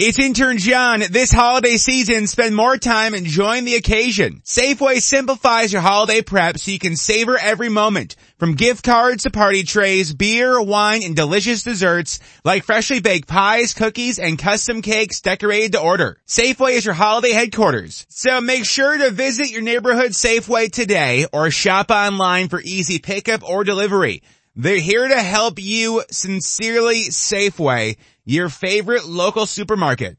It's 0.00 0.20
intern 0.20 0.58
John. 0.58 1.02
This 1.10 1.32
holiday 1.32 1.76
season, 1.76 2.28
spend 2.28 2.54
more 2.54 2.76
time 2.76 3.16
enjoying 3.16 3.64
the 3.64 3.74
occasion. 3.74 4.42
Safeway 4.44 5.02
simplifies 5.02 5.72
your 5.72 5.82
holiday 5.82 6.22
prep 6.22 6.56
so 6.56 6.70
you 6.70 6.78
can 6.78 6.94
savor 6.94 7.36
every 7.36 7.68
moment. 7.68 8.14
From 8.38 8.54
gift 8.54 8.84
cards 8.84 9.24
to 9.24 9.30
party 9.30 9.64
trays, 9.64 10.14
beer, 10.14 10.62
wine, 10.62 11.02
and 11.02 11.16
delicious 11.16 11.64
desserts 11.64 12.20
like 12.44 12.62
freshly 12.62 13.00
baked 13.00 13.26
pies, 13.26 13.74
cookies, 13.74 14.20
and 14.20 14.38
custom 14.38 14.82
cakes 14.82 15.20
decorated 15.20 15.72
to 15.72 15.80
order. 15.80 16.20
Safeway 16.28 16.74
is 16.74 16.84
your 16.84 16.94
holiday 16.94 17.32
headquarters. 17.32 18.06
So 18.08 18.40
make 18.40 18.66
sure 18.66 18.96
to 18.98 19.10
visit 19.10 19.50
your 19.50 19.62
neighborhood 19.62 20.12
Safeway 20.12 20.70
today 20.70 21.26
or 21.32 21.50
shop 21.50 21.90
online 21.90 22.46
for 22.46 22.60
easy 22.60 23.00
pickup 23.00 23.42
or 23.42 23.64
delivery. 23.64 24.22
They're 24.60 24.80
here 24.80 25.06
to 25.06 25.22
help 25.22 25.60
you 25.60 26.02
sincerely 26.10 27.10
Safeway, 27.10 27.96
your 28.28 28.50
favorite 28.50 29.06
local 29.06 29.46
supermarket. 29.46 30.18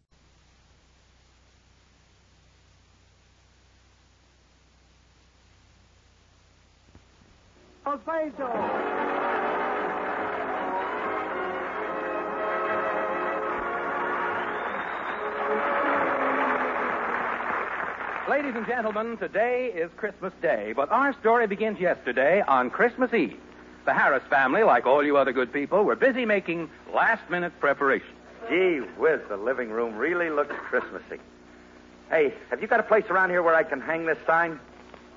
Ladies 18.28 18.54
and 18.56 18.66
gentlemen, 18.66 19.18
today 19.18 19.72
is 19.76 19.92
Christmas 19.98 20.34
Day, 20.42 20.74
but 20.76 20.90
our 20.90 21.14
story 21.20 21.46
begins 21.46 21.80
yesterday 21.80 22.42
on 22.48 22.72
Christmas 22.72 23.14
Eve. 23.14 23.38
The 23.90 23.96
Harris 23.96 24.22
family, 24.30 24.62
like 24.62 24.86
all 24.86 25.04
you 25.04 25.18
other 25.18 25.34
good 25.34 25.52
people, 25.52 25.84
were 25.84 25.96
busy 25.96 26.24
making 26.24 26.70
last 26.94 27.28
minute 27.28 27.52
preparations. 27.60 28.14
Gee 28.48 28.82
whiz, 29.00 29.20
the 29.30 29.36
living 29.36 29.72
room 29.72 29.96
really 29.96 30.30
looks 30.30 30.54
Christmassy. 30.56 31.18
Hey, 32.12 32.32
have 32.52 32.62
you 32.62 32.68
got 32.68 32.80
a 32.80 32.84
place 32.84 33.06
around 33.10 33.32
here 33.32 33.42
where 33.42 33.56
I 33.56 33.64
can 33.64 33.82
hang 33.82 34.06
this 34.06 34.20
sign? 34.28 34.60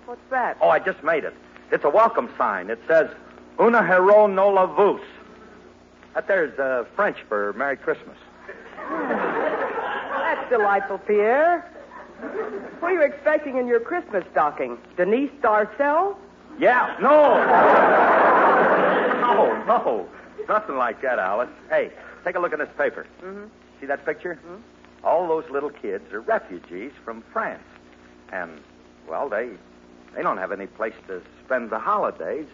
What's 0.06 0.22
that? 0.30 0.56
Oh, 0.62 0.70
I 0.70 0.78
just 0.78 1.04
made 1.04 1.24
it. 1.24 1.34
It's 1.70 1.84
a 1.84 1.90
welcome 1.90 2.30
sign. 2.38 2.70
It 2.70 2.80
says, 2.88 3.10
Una 3.60 3.86
hero 3.86 4.26
no 4.26 4.48
la 4.48 4.64
vus. 4.64 5.02
That 6.14 6.26
there's 6.26 6.58
uh, 6.58 6.86
French 6.96 7.18
for 7.28 7.52
Merry 7.52 7.76
Christmas. 7.76 8.16
That's 8.88 10.48
delightful, 10.48 10.96
Pierre. 10.96 11.70
What 12.80 12.90
are 12.90 12.94
you 12.94 13.02
expecting 13.02 13.58
in 13.58 13.66
your 13.66 13.80
Christmas 13.80 14.24
stocking? 14.32 14.78
Denise 14.96 15.30
Darcel? 15.42 16.16
Yeah, 16.58 16.96
no. 17.02 18.21
No, 19.66 19.78
no. 19.84 20.08
Nothing 20.48 20.76
like 20.76 21.00
that, 21.02 21.18
Alice. 21.18 21.50
Hey, 21.68 21.90
take 22.24 22.36
a 22.36 22.38
look 22.38 22.52
at 22.52 22.58
this 22.58 22.68
paper. 22.76 23.06
Mm-hmm. 23.22 23.44
See 23.80 23.86
that 23.86 24.04
picture? 24.04 24.38
All 25.04 25.26
those 25.26 25.48
little 25.50 25.70
kids 25.70 26.12
are 26.12 26.20
refugees 26.20 26.92
from 27.04 27.22
France. 27.32 27.62
And, 28.32 28.50
well, 29.08 29.28
they 29.28 29.50
they 30.14 30.22
don't 30.22 30.38
have 30.38 30.52
any 30.52 30.66
place 30.66 30.94
to 31.08 31.22
spend 31.44 31.70
the 31.70 31.78
holidays. 31.78 32.46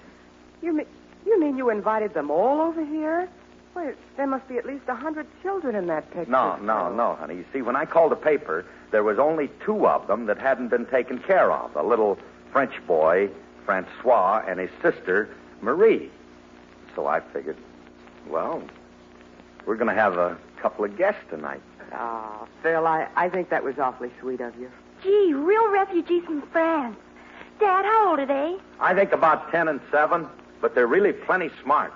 You 0.63 0.73
mean 0.73 0.87
you 1.27 1.41
mean 1.41 1.59
you 1.59 1.71
invited 1.71 2.15
them 2.15 2.31
all 2.31 2.61
over 2.61 2.85
here? 2.85 3.29
Well, 3.75 3.93
there 4.17 4.27
must 4.27 4.49
be 4.49 4.57
at 4.57 4.65
least 4.67 4.85
a 4.89 4.95
hundred 4.95 5.27
children 5.43 5.75
in 5.75 5.87
that 5.87 6.11
picture. 6.11 6.31
No, 6.31 6.57
no, 6.57 6.93
no, 6.93 7.15
honey. 7.17 7.37
You 7.37 7.45
see, 7.53 7.63
when 7.63 7.77
I 7.77 7.85
called 7.85 8.13
the 8.13 8.17
paper, 8.17 8.65
there 8.91 9.05
was 9.05 9.19
only 9.19 9.51
two 9.65 9.87
of 9.87 10.07
them 10.07 10.27
that 10.27 10.39
hadn't 10.39 10.69
been 10.69 10.87
taken 10.87 11.19
care 11.19 11.53
of. 11.53 11.77
A 11.77 11.83
little 11.83 12.19
French 12.51 12.75
boy, 12.87 13.29
Francois, 13.65 14.43
and 14.49 14.59
his 14.59 14.71
sister, 14.83 15.29
Marie. 15.61 16.11
So 16.99 17.07
I 17.07 17.21
figured, 17.21 17.57
well, 18.29 18.61
we're 19.67 19.77
going 19.77 19.87
to 19.87 19.95
have 19.95 20.19
a 20.19 20.37
couple 20.61 20.85
of 20.85 20.99
guests 20.99 21.21
tonight. 21.31 21.61
Oh, 21.93 22.49
Phil, 22.61 22.89
I, 22.89 23.07
I 23.15 23.29
think 23.29 23.51
that 23.51 23.63
was 23.63 23.79
awfully 23.79 24.11
sweet 24.21 24.41
of 24.41 24.59
you. 24.59 24.69
Gee, 25.05 25.33
real 25.33 25.71
refugees 25.71 26.25
from 26.25 26.43
France. 26.51 26.97
Dad, 27.61 27.85
how 27.85 28.11
old 28.11 28.19
are 28.19 28.27
they? 28.27 28.57
I 28.81 28.95
think 28.95 29.13
about 29.13 29.53
ten 29.53 29.69
and 29.69 29.81
seven, 29.93 30.27
but 30.61 30.75
they're 30.75 30.89
really 30.89 31.13
plenty 31.13 31.51
smart. 31.63 31.93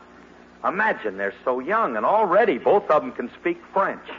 Imagine 0.65 1.17
they're 1.17 1.35
so 1.45 1.59
young, 1.59 1.97
and 1.97 2.07
already 2.07 2.59
both 2.59 2.89
of 2.89 3.03
them 3.03 3.11
can 3.11 3.29
speak 3.41 3.61
French. 3.73 4.07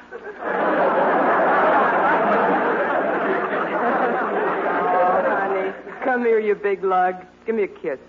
Oh, 5.05 5.23
honey. 5.25 5.71
Come 6.03 6.25
here, 6.25 6.39
you 6.39 6.55
big 6.55 6.83
lug. 6.83 7.15
Give 7.45 7.55
me 7.55 7.63
a 7.63 7.67
kiss. 7.67 7.99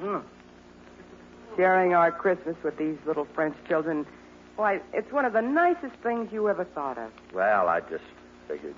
Mm. 0.00 0.22
Sharing 1.56 1.94
our 1.94 2.12
Christmas 2.12 2.56
with 2.62 2.76
these 2.76 2.98
little 3.06 3.26
French 3.34 3.56
children. 3.66 4.06
Why, 4.56 4.80
it's 4.92 5.10
one 5.10 5.24
of 5.24 5.32
the 5.32 5.40
nicest 5.40 5.94
things 6.02 6.30
you 6.32 6.48
ever 6.48 6.64
thought 6.64 6.98
of. 6.98 7.10
Well, 7.32 7.68
I 7.68 7.80
just 7.80 8.04
figured 8.46 8.74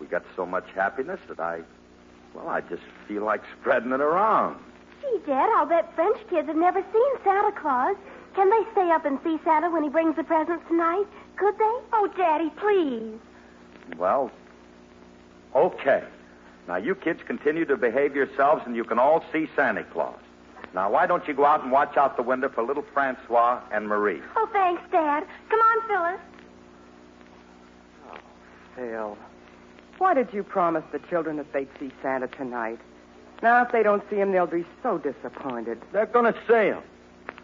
we 0.00 0.06
got 0.06 0.24
so 0.34 0.44
much 0.44 0.64
happiness 0.74 1.20
that 1.28 1.38
I, 1.38 1.60
well, 2.34 2.48
I 2.48 2.62
just 2.62 2.82
feel 3.06 3.24
like 3.24 3.42
spreading 3.60 3.92
it 3.92 4.00
around. 4.00 4.58
Gee, 5.00 5.20
Dad, 5.26 5.48
I'll 5.56 5.66
bet 5.66 5.94
French 5.94 6.18
kids 6.28 6.48
have 6.48 6.56
never 6.56 6.82
seen 6.92 7.24
Santa 7.24 7.52
Claus. 7.60 7.96
Can 8.34 8.50
they 8.50 8.62
stay 8.72 8.90
up 8.90 9.04
and 9.04 9.18
see 9.22 9.38
Santa 9.44 9.70
when 9.70 9.84
he 9.84 9.88
brings 9.88 10.16
the 10.16 10.24
presents 10.24 10.64
tonight? 10.68 11.06
Could 11.36 11.54
they? 11.58 11.76
Oh, 11.92 12.08
Daddy, 12.16 12.50
please. 12.56 13.20
Well, 13.96 14.32
okay. 15.54 16.02
Now, 16.66 16.76
you 16.76 16.94
kids 16.94 17.20
continue 17.24 17.64
to 17.66 17.76
behave 17.76 18.16
yourselves, 18.16 18.62
and 18.66 18.74
you 18.74 18.84
can 18.84 18.98
all 18.98 19.24
see 19.32 19.48
Santa 19.54 19.84
Claus. 19.84 20.18
Now, 20.74 20.90
why 20.90 21.06
don't 21.06 21.26
you 21.28 21.34
go 21.34 21.44
out 21.44 21.62
and 21.62 21.70
watch 21.70 21.96
out 21.96 22.16
the 22.16 22.22
window 22.22 22.48
for 22.48 22.62
little 22.64 22.84
Francois 22.92 23.60
and 23.70 23.86
Marie? 23.86 24.20
Oh, 24.36 24.48
thanks, 24.52 24.82
Dad. 24.90 25.24
Come 25.48 25.60
on, 25.60 25.88
Phyllis. 25.88 26.20
Oh, 28.10 28.16
Phil, 28.74 29.18
why 29.98 30.14
did 30.14 30.28
you 30.32 30.42
promise 30.42 30.82
the 30.90 30.98
children 31.10 31.36
that 31.36 31.52
they'd 31.52 31.68
see 31.78 31.92
Santa 32.02 32.26
tonight? 32.26 32.80
Now, 33.40 33.62
if 33.62 33.70
they 33.70 33.84
don't 33.84 34.02
see 34.10 34.16
him, 34.16 34.32
they'll 34.32 34.46
be 34.48 34.64
so 34.82 34.98
disappointed. 34.98 35.80
They're 35.92 36.06
going 36.06 36.32
to 36.32 36.38
see 36.48 36.66
him. 36.70 36.82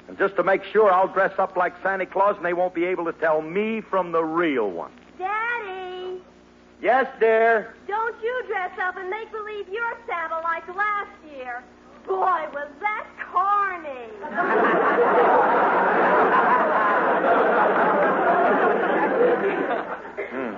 And 0.09 0.19
just 0.19 0.35
to 0.37 0.43
make 0.43 0.65
sure, 0.65 0.91
I'll 0.93 1.07
dress 1.09 1.33
up 1.39 1.57
like 1.57 1.75
Santa 1.85 2.07
Claus, 2.07 2.37
and 2.37 2.45
they 2.45 2.53
won't 2.55 2.75
be 2.75 2.85
able 2.87 3.05
to 3.05 3.13
tell 3.13 3.43
me 3.43 3.81
from 3.81 4.11
the 4.11 4.25
real 4.25 4.69
one. 4.71 4.91
Daddy, 5.19 6.21
Yes, 6.83 7.07
dear. 7.21 7.75
don't 7.87 8.17
you 8.23 8.43
dress 8.49 8.73
up 8.83 8.97
and 8.97 9.09
make 9.09 9.31
believe 9.31 9.69
you're 9.71 9.97
Santa 10.09 10.41
like 10.41 10.67
last 10.75 11.11
year. 11.33 11.63
Boy, 12.11 12.43
was 12.53 12.69
that 12.81 13.07
corny. 13.33 14.09
Hmm. 20.31 20.57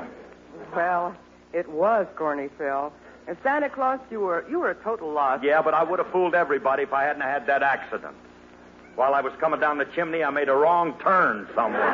Well, 0.74 1.14
it 1.52 1.68
was 1.68 2.06
corny, 2.16 2.48
Phil. 2.56 2.90
And 3.28 3.36
Santa 3.42 3.68
Claus, 3.68 4.00
you 4.10 4.20
were 4.20 4.46
you 4.48 4.60
were 4.60 4.70
a 4.70 4.74
total 4.76 5.12
loss. 5.12 5.42
Yeah, 5.42 5.60
but 5.60 5.74
I 5.74 5.82
would 5.84 5.98
have 5.98 6.10
fooled 6.10 6.34
everybody 6.34 6.84
if 6.84 6.94
I 6.94 7.04
hadn't 7.04 7.20
had 7.20 7.46
that 7.48 7.62
accident. 7.62 8.16
While 8.94 9.14
I 9.14 9.20
was 9.20 9.34
coming 9.38 9.60
down 9.60 9.76
the 9.76 9.84
chimney, 9.94 10.24
I 10.24 10.30
made 10.30 10.48
a 10.48 10.54
wrong 10.54 10.94
turn 11.02 11.46
somewhere. 11.54 11.92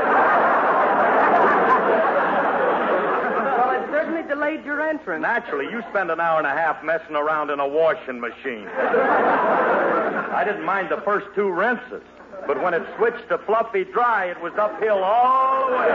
Well, 3.58 3.70
it 3.70 3.90
certainly 3.90 4.17
delayed 4.28 4.64
your 4.64 4.80
entrance. 4.86 5.22
Naturally, 5.22 5.66
you 5.70 5.82
spend 5.90 6.10
an 6.10 6.20
hour 6.20 6.38
and 6.38 6.46
a 6.46 6.50
half 6.50 6.84
messing 6.84 7.16
around 7.16 7.50
in 7.50 7.58
a 7.60 7.66
washing 7.66 8.20
machine. 8.20 8.68
I 8.68 10.44
didn't 10.44 10.64
mind 10.64 10.90
the 10.90 11.00
first 11.04 11.26
two 11.34 11.50
rinses, 11.50 12.02
but 12.46 12.62
when 12.62 12.74
it 12.74 12.82
switched 12.96 13.28
to 13.30 13.38
fluffy 13.38 13.84
dry, 13.84 14.26
it 14.26 14.40
was 14.40 14.52
uphill 14.58 15.02
all 15.02 15.66
the 15.66 15.72
way. 15.72 15.88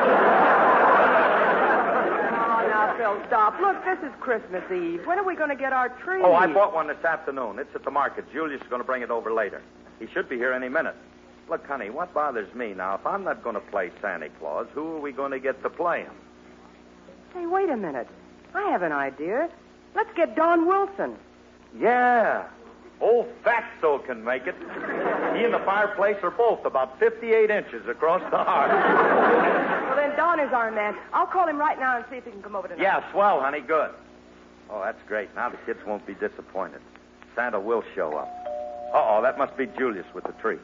Oh, 2.36 2.68
now, 2.68 2.96
Phil, 2.98 3.22
stop. 3.28 3.60
Look, 3.62 3.84
this 3.86 4.00
is 4.04 4.14
Christmas 4.20 4.64
Eve. 4.72 5.06
When 5.06 5.20
are 5.20 5.24
we 5.24 5.36
going 5.36 5.50
to 5.50 5.56
get 5.56 5.72
our 5.72 5.90
tree? 5.90 6.22
Oh, 6.24 6.34
I 6.34 6.48
bought 6.48 6.74
one 6.74 6.88
this 6.88 7.04
afternoon. 7.06 7.60
It's 7.60 7.74
at 7.76 7.84
the 7.86 7.92
market. 7.92 8.26
Julius 8.34 8.62
is 8.62 8.68
going 8.68 8.82
to 8.82 8.86
bring 8.86 9.04
it 9.04 9.12
over 9.12 9.32
later. 9.32 9.62
He 10.00 10.08
should 10.14 10.28
be 10.28 10.36
here 10.38 10.52
any 10.54 10.70
minute. 10.70 10.96
Look, 11.50 11.66
honey, 11.68 11.90
what 11.90 12.14
bothers 12.14 12.54
me 12.56 12.74
now, 12.74 12.96
if 12.96 13.06
I'm 13.06 13.24
not 13.24 13.44
going 13.44 13.56
to 13.56 13.62
play 13.62 13.92
Santa 14.02 14.30
Claus, 14.40 14.66
who 14.74 14.96
are 14.96 15.00
we 15.00 15.12
going 15.12 15.32
to 15.32 15.40
get 15.40 15.62
to 15.64 15.70
play 15.70 16.02
him? 16.04 16.14
Hey, 17.34 17.46
wait 17.46 17.70
a 17.70 17.76
minute. 17.76 18.08
I 18.54 18.70
have 18.70 18.82
an 18.82 18.92
idea. 18.92 19.50
Let's 19.96 20.14
get 20.16 20.36
Don 20.36 20.66
Wilson. 20.68 21.16
Yeah. 21.78 22.46
Old 23.02 23.28
Fatso 23.44 24.06
can 24.06 24.24
make 24.24 24.48
it. 24.48 24.56
He 25.36 25.44
and 25.44 25.54
the 25.54 25.62
fireplace 25.66 26.18
are 26.24 26.32
both 26.32 26.64
about 26.66 27.00
58 27.00 27.50
inches 27.50 27.88
across 27.88 28.22
the 28.32 28.38
heart. 28.38 28.70
Well, 28.70 29.96
then 29.96 30.16
Don 30.16 30.40
is 30.40 30.54
our 30.54 30.72
man. 30.72 30.96
I'll 31.12 31.28
call 31.28 31.48
him 31.48 31.58
right 31.58 31.78
now 31.80 31.98
and 31.98 32.06
see 32.10 32.18
if 32.18 32.26
he 32.26 32.32
can 32.32 32.42
come 32.42 32.56
over 32.56 32.68
tonight. 32.68 32.82
Yeah, 32.82 33.12
swell, 33.12 33.42
honey. 33.42 33.60
Good. 33.60 33.92
Oh, 34.70 34.82
that's 34.82 35.02
great. 35.08 35.34
Now 35.36 35.50
the 35.50 35.58
kids 35.66 35.80
won't 35.86 36.06
be 36.06 36.14
disappointed. 36.14 36.82
Santa 37.36 37.60
will 37.60 37.84
show 37.94 38.14
up. 38.16 38.30
Uh-oh, 38.94 39.22
that 39.24 39.38
must 39.38 39.58
be 39.58 39.66
Julius 39.78 40.06
with 40.14 40.24
the 40.24 40.34
tree. 40.34 40.60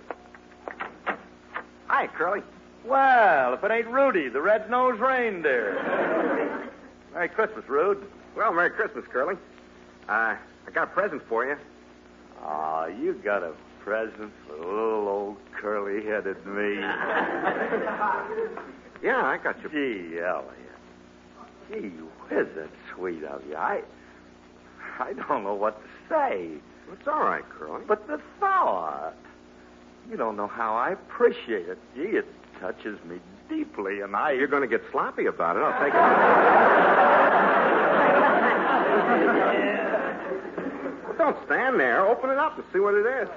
Hi, 1.88 2.08
Curly. 2.08 2.44
Well, 2.86 3.54
if 3.56 3.64
it 3.64 3.72
ain't 3.72 3.88
Rudy, 3.88 4.30
the 4.30 4.42
red-nosed 4.42 5.02
reindeer. 5.02 6.39
Merry 7.14 7.30
Christmas, 7.30 7.66
Rude. 7.68 8.04
Well, 8.36 8.54
Merry 8.54 8.70
Christmas, 8.70 9.06
Curly. 9.12 9.36
Uh, 10.08 10.36
I 10.68 10.72
got 10.74 10.84
a 10.84 10.92
present 10.92 11.22
for 11.28 11.46
you. 11.46 11.56
Oh, 12.44 12.86
you 12.86 13.14
got 13.24 13.44
a 13.44 13.54
present 13.84 14.32
for 14.48 14.56
little 14.56 15.08
old 15.08 15.38
curly-headed 15.60 16.46
me. 16.46 16.82
Yeah, 19.02 19.24
I 19.24 19.38
got 19.38 19.56
you. 19.64 19.70
Gee, 19.70 20.20
Elliot. 20.20 20.50
Gee 21.72 21.88
whiz, 22.30 22.48
that's 22.54 22.68
sweet 22.94 23.24
of 23.24 23.42
you. 23.48 23.56
I, 23.56 23.82
I 25.00 25.14
don't 25.14 25.46
know 25.46 25.54
what 25.54 25.82
to 25.82 25.90
say. 26.10 26.50
It's 26.92 27.08
all 27.08 27.22
right, 27.24 27.44
Curly. 27.48 27.84
But 27.88 28.08
the 28.08 28.20
thought. 28.42 29.14
You 30.10 30.18
don't 30.18 30.36
know 30.36 30.48
how 30.48 30.76
I 30.76 30.90
appreciate 30.92 31.70
it. 31.70 31.78
Gee, 31.96 32.18
it 32.18 32.26
touches 32.60 33.02
me 33.06 33.20
deeply, 33.50 34.02
and 34.02 34.16
I. 34.16 34.32
You're 34.32 34.48
going 34.48 34.62
to 34.62 34.68
get 34.68 34.82
sloppy 34.92 35.26
about 35.26 35.58
it. 35.58 35.64
I'll 35.64 35.80
take 35.84 35.94
it. 35.94 36.00
well, 41.08 41.18
don't 41.18 41.46
stand 41.46 41.80
there. 41.80 42.06
Open 42.08 42.30
it 42.30 42.38
up 42.38 42.58
and 42.58 42.66
see 42.72 42.80
what 42.80 42.94
it 42.94 43.06
is. 43.06 43.30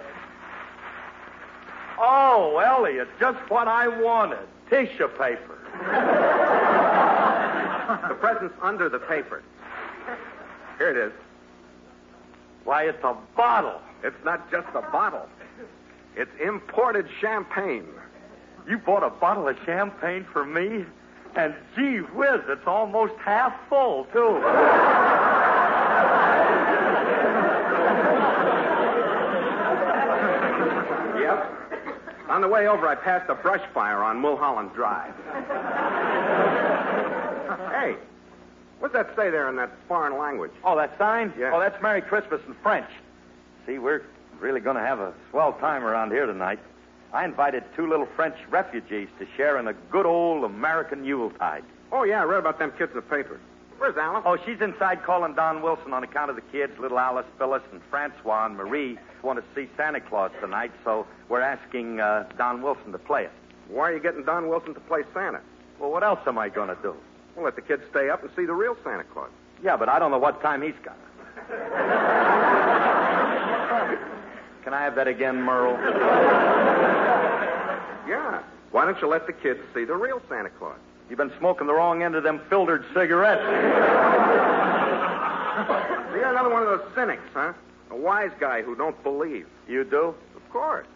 Oh, 1.99 2.59
Elliot, 2.59 3.09
just 3.19 3.38
what 3.50 3.69
I 3.69 3.88
wanted. 3.88 4.47
Tissue 4.70 5.09
paper. 5.09 5.59
The 8.09 8.14
present's 8.14 8.55
under 8.62 8.88
the 8.88 9.00
paper. 9.00 9.43
Here 10.79 10.91
it 10.91 10.97
is. 10.97 11.12
Why, 12.64 12.85
it's 12.85 13.03
a 13.05 13.14
bottle. 13.37 13.81
It's 14.03 14.17
not 14.25 14.50
just 14.50 14.69
a 14.75 14.81
bottle. 14.81 15.29
It's 16.17 16.31
imported 16.43 17.06
champagne. 17.20 17.87
You 18.69 18.79
bought 18.79 19.03
a 19.03 19.11
bottle 19.11 19.49
of 19.49 19.56
champagne 19.67 20.26
for 20.32 20.44
me? 20.44 20.85
And 21.35 21.55
gee 21.75 21.99
whiz, 21.99 22.41
it's 22.49 22.67
almost 22.67 23.14
half 23.25 23.55
full, 23.69 24.05
too. 24.12 24.38
Yep. 31.19 32.29
On 32.29 32.41
the 32.41 32.49
way 32.49 32.67
over, 32.69 32.87
I 32.88 32.94
passed 32.94 33.29
a 33.29 33.35
brush 33.35 33.62
fire 33.75 34.03
on 34.03 34.19
Mulholland 34.19 34.73
Drive. 34.75 35.14
hey, 37.70 37.97
what's 38.79 38.94
that 38.94 39.14
say 39.17 39.31
there 39.31 39.49
in 39.49 39.56
that 39.56 39.70
foreign 39.88 40.19
language? 40.19 40.53
Oh, 40.64 40.76
that 40.76 40.97
sign? 40.99 41.32
Yeah. 41.38 41.53
Oh, 41.55 41.61
that's 41.61 41.81
Merry 41.82 42.00
Christmas 42.03 42.41
in 42.47 42.55
French. 42.62 42.88
See, 43.67 43.79
we're 43.79 44.03
really 44.41 44.61
going 44.61 44.76
to 44.76 44.82
have 44.82 44.99
a 44.99 45.12
swell 45.31 45.53
time 45.55 45.85
around 45.85 46.11
here 46.11 46.26
tonight. 46.26 46.59
I 47.12 47.25
invited 47.26 47.64
two 47.76 47.87
little 47.87 48.06
French 48.17 48.37
refugees 48.49 49.09
to 49.19 49.26
share 49.37 49.59
in 49.59 49.69
a 49.69 49.75
good 49.91 50.06
old 50.06 50.44
American 50.44 51.05
Yuletide. 51.05 51.64
Oh, 51.91 52.05
yeah, 52.05 52.23
I 52.23 52.25
read 52.25 52.38
about 52.38 52.59
them 52.59 52.73
kids 52.79 52.91
in 52.93 52.97
the 52.97 53.03
paper. 53.03 53.38
Where's 53.76 53.97
Alice? 53.97 54.23
Oh, 54.25 54.38
she's 54.47 54.61
inside 54.61 55.03
calling 55.03 55.35
Don 55.35 55.61
Wilson 55.61 55.93
on 55.93 56.05
account 56.05 56.31
of 56.31 56.37
the 56.37 56.43
kids. 56.43 56.73
Little 56.79 56.99
Alice, 56.99 57.26
Phyllis, 57.37 57.62
and 57.73 57.82
Francois 57.91 58.47
and 58.47 58.56
Marie 58.56 58.99
want 59.23 59.38
to 59.38 59.44
see 59.55 59.69
Santa 59.76 60.00
Claus 60.00 60.31
tonight, 60.41 60.73
so 60.85 61.06
we're 61.29 61.41
asking 61.41 62.00
uh, 62.00 62.29
Don 62.38 62.62
Wilson 62.62 62.93
to 62.93 62.99
play 62.99 63.25
it. 63.25 63.32
Why 63.69 63.91
are 63.91 63.94
you 63.94 64.00
getting 64.00 64.25
Don 64.25 64.49
Wilson 64.49 64.73
to 64.75 64.81
play 64.81 65.03
Santa? 65.12 65.41
Well, 65.79 65.91
what 65.91 66.03
else 66.03 66.20
am 66.26 66.38
I 66.38 66.49
going 66.49 66.69
to 66.69 66.79
do? 66.81 66.94
Well, 67.35 67.44
let 67.44 67.56
the 67.56 67.62
kids 67.62 67.82
stay 67.91 68.09
up 68.09 68.23
and 68.23 68.31
see 68.37 68.47
the 68.47 68.55
real 68.55 68.76
Santa 68.85 69.05
Claus. 69.05 69.31
Yeah, 69.62 69.76
but 69.76 69.88
I 69.88 69.99
don't 69.99 70.11
know 70.11 70.19
what 70.19 70.41
time 70.41 70.62
he's 70.62 70.75
got. 70.82 70.97
Can 74.64 74.75
I 74.75 74.82
have 74.82 74.94
that 74.97 75.09
again, 75.09 75.41
Merle? 75.43 75.76
Yeah. 78.09 78.43
Why 78.73 78.85
don't 78.85 79.00
you 79.00 79.06
let 79.06 79.26
the 79.26 79.32
kids 79.32 79.61
see 79.73 79.85
the 79.85 79.94
real 79.94 80.20
Santa 80.29 80.50
Claus? 80.50 80.76
You've 81.09 81.19
been 81.19 81.32
smoking 81.38 81.67
the 81.67 81.73
wrong 81.73 82.03
end 82.03 82.14
of 82.14 82.23
them 82.23 82.41
filtered 82.50 82.85
cigarettes. 82.93 83.43
You're 86.14 86.31
another 86.31 86.50
one 86.50 86.62
of 86.62 86.69
those 86.69 86.88
cynics, 86.94 87.23
huh? 87.32 87.53
A 87.91 87.97
wise 87.97 88.31
guy 88.41 88.62
who 88.62 88.75
don't 88.75 89.00
believe. 89.03 89.47
You 89.69 89.85
do? 89.85 90.14
Of 90.37 90.50
course. 90.50 90.87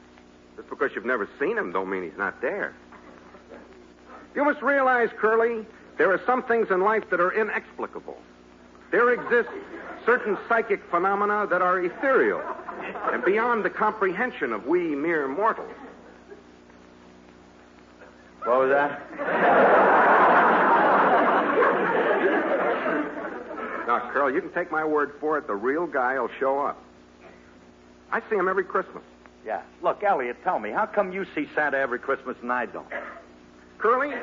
Just 0.56 0.68
because 0.68 0.90
you've 0.94 1.04
never 1.04 1.28
seen 1.38 1.56
him 1.56 1.72
don't 1.72 1.88
mean 1.88 2.02
he's 2.02 2.18
not 2.18 2.40
there. 2.40 2.74
You 4.34 4.44
must 4.44 4.62
realize, 4.62 5.10
Curly, 5.16 5.64
there 5.96 6.12
are 6.12 6.20
some 6.26 6.42
things 6.42 6.70
in 6.70 6.80
life 6.80 7.04
that 7.10 7.20
are 7.20 7.32
inexplicable. 7.32 8.16
There 8.90 9.12
exist 9.12 9.48
certain 10.04 10.36
psychic 10.48 10.82
phenomena 10.90 11.46
that 11.50 11.62
are 11.62 11.80
ethereal 11.80 12.42
and 13.12 13.24
beyond 13.24 13.64
the 13.64 13.70
comprehension 13.70 14.52
of 14.52 14.66
we 14.66 14.94
mere 14.94 15.28
mortals. 15.28 15.72
What 18.44 18.60
was 18.60 18.70
that? 18.70 19.02
Now, 23.86 24.10
Curly, 24.12 24.34
you 24.34 24.40
can 24.40 24.52
take 24.52 24.70
my 24.70 24.84
word 24.84 25.14
for 25.20 25.38
it, 25.38 25.46
the 25.46 25.54
real 25.54 25.86
guy 25.86 26.18
will 26.18 26.30
show 26.38 26.60
up. 26.60 26.82
I 28.10 28.20
see 28.28 28.36
him 28.36 28.48
every 28.48 28.64
Christmas. 28.64 29.02
Yeah. 29.44 29.62
Look, 29.82 30.02
Elliot, 30.02 30.36
tell 30.42 30.58
me, 30.58 30.70
how 30.70 30.86
come 30.86 31.12
you 31.12 31.24
see 31.34 31.48
Santa 31.54 31.78
every 31.78 31.98
Christmas 31.98 32.36
and 32.42 32.52
I 32.52 32.66
don't? 32.66 32.86
Curly, 33.78 34.14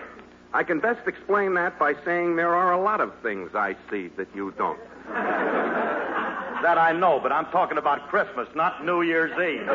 I 0.53 0.63
can 0.63 0.79
best 0.79 1.07
explain 1.07 1.53
that 1.55 1.79
by 1.79 1.93
saying 2.05 2.35
there 2.35 2.53
are 2.53 2.73
a 2.73 2.81
lot 2.81 3.01
of 3.01 3.13
things 3.23 3.55
I 3.55 3.75
see 3.89 4.09
that 4.17 4.27
you 4.35 4.53
don't. 4.57 4.79
That 6.63 6.77
I 6.77 6.93
know, 6.93 7.19
but 7.21 7.33
I'm 7.33 7.45
talking 7.47 7.77
about 7.77 8.07
Christmas, 8.07 8.47
not 8.55 8.85
New 8.85 9.01
Year's 9.01 9.31
Eve. 9.31 9.67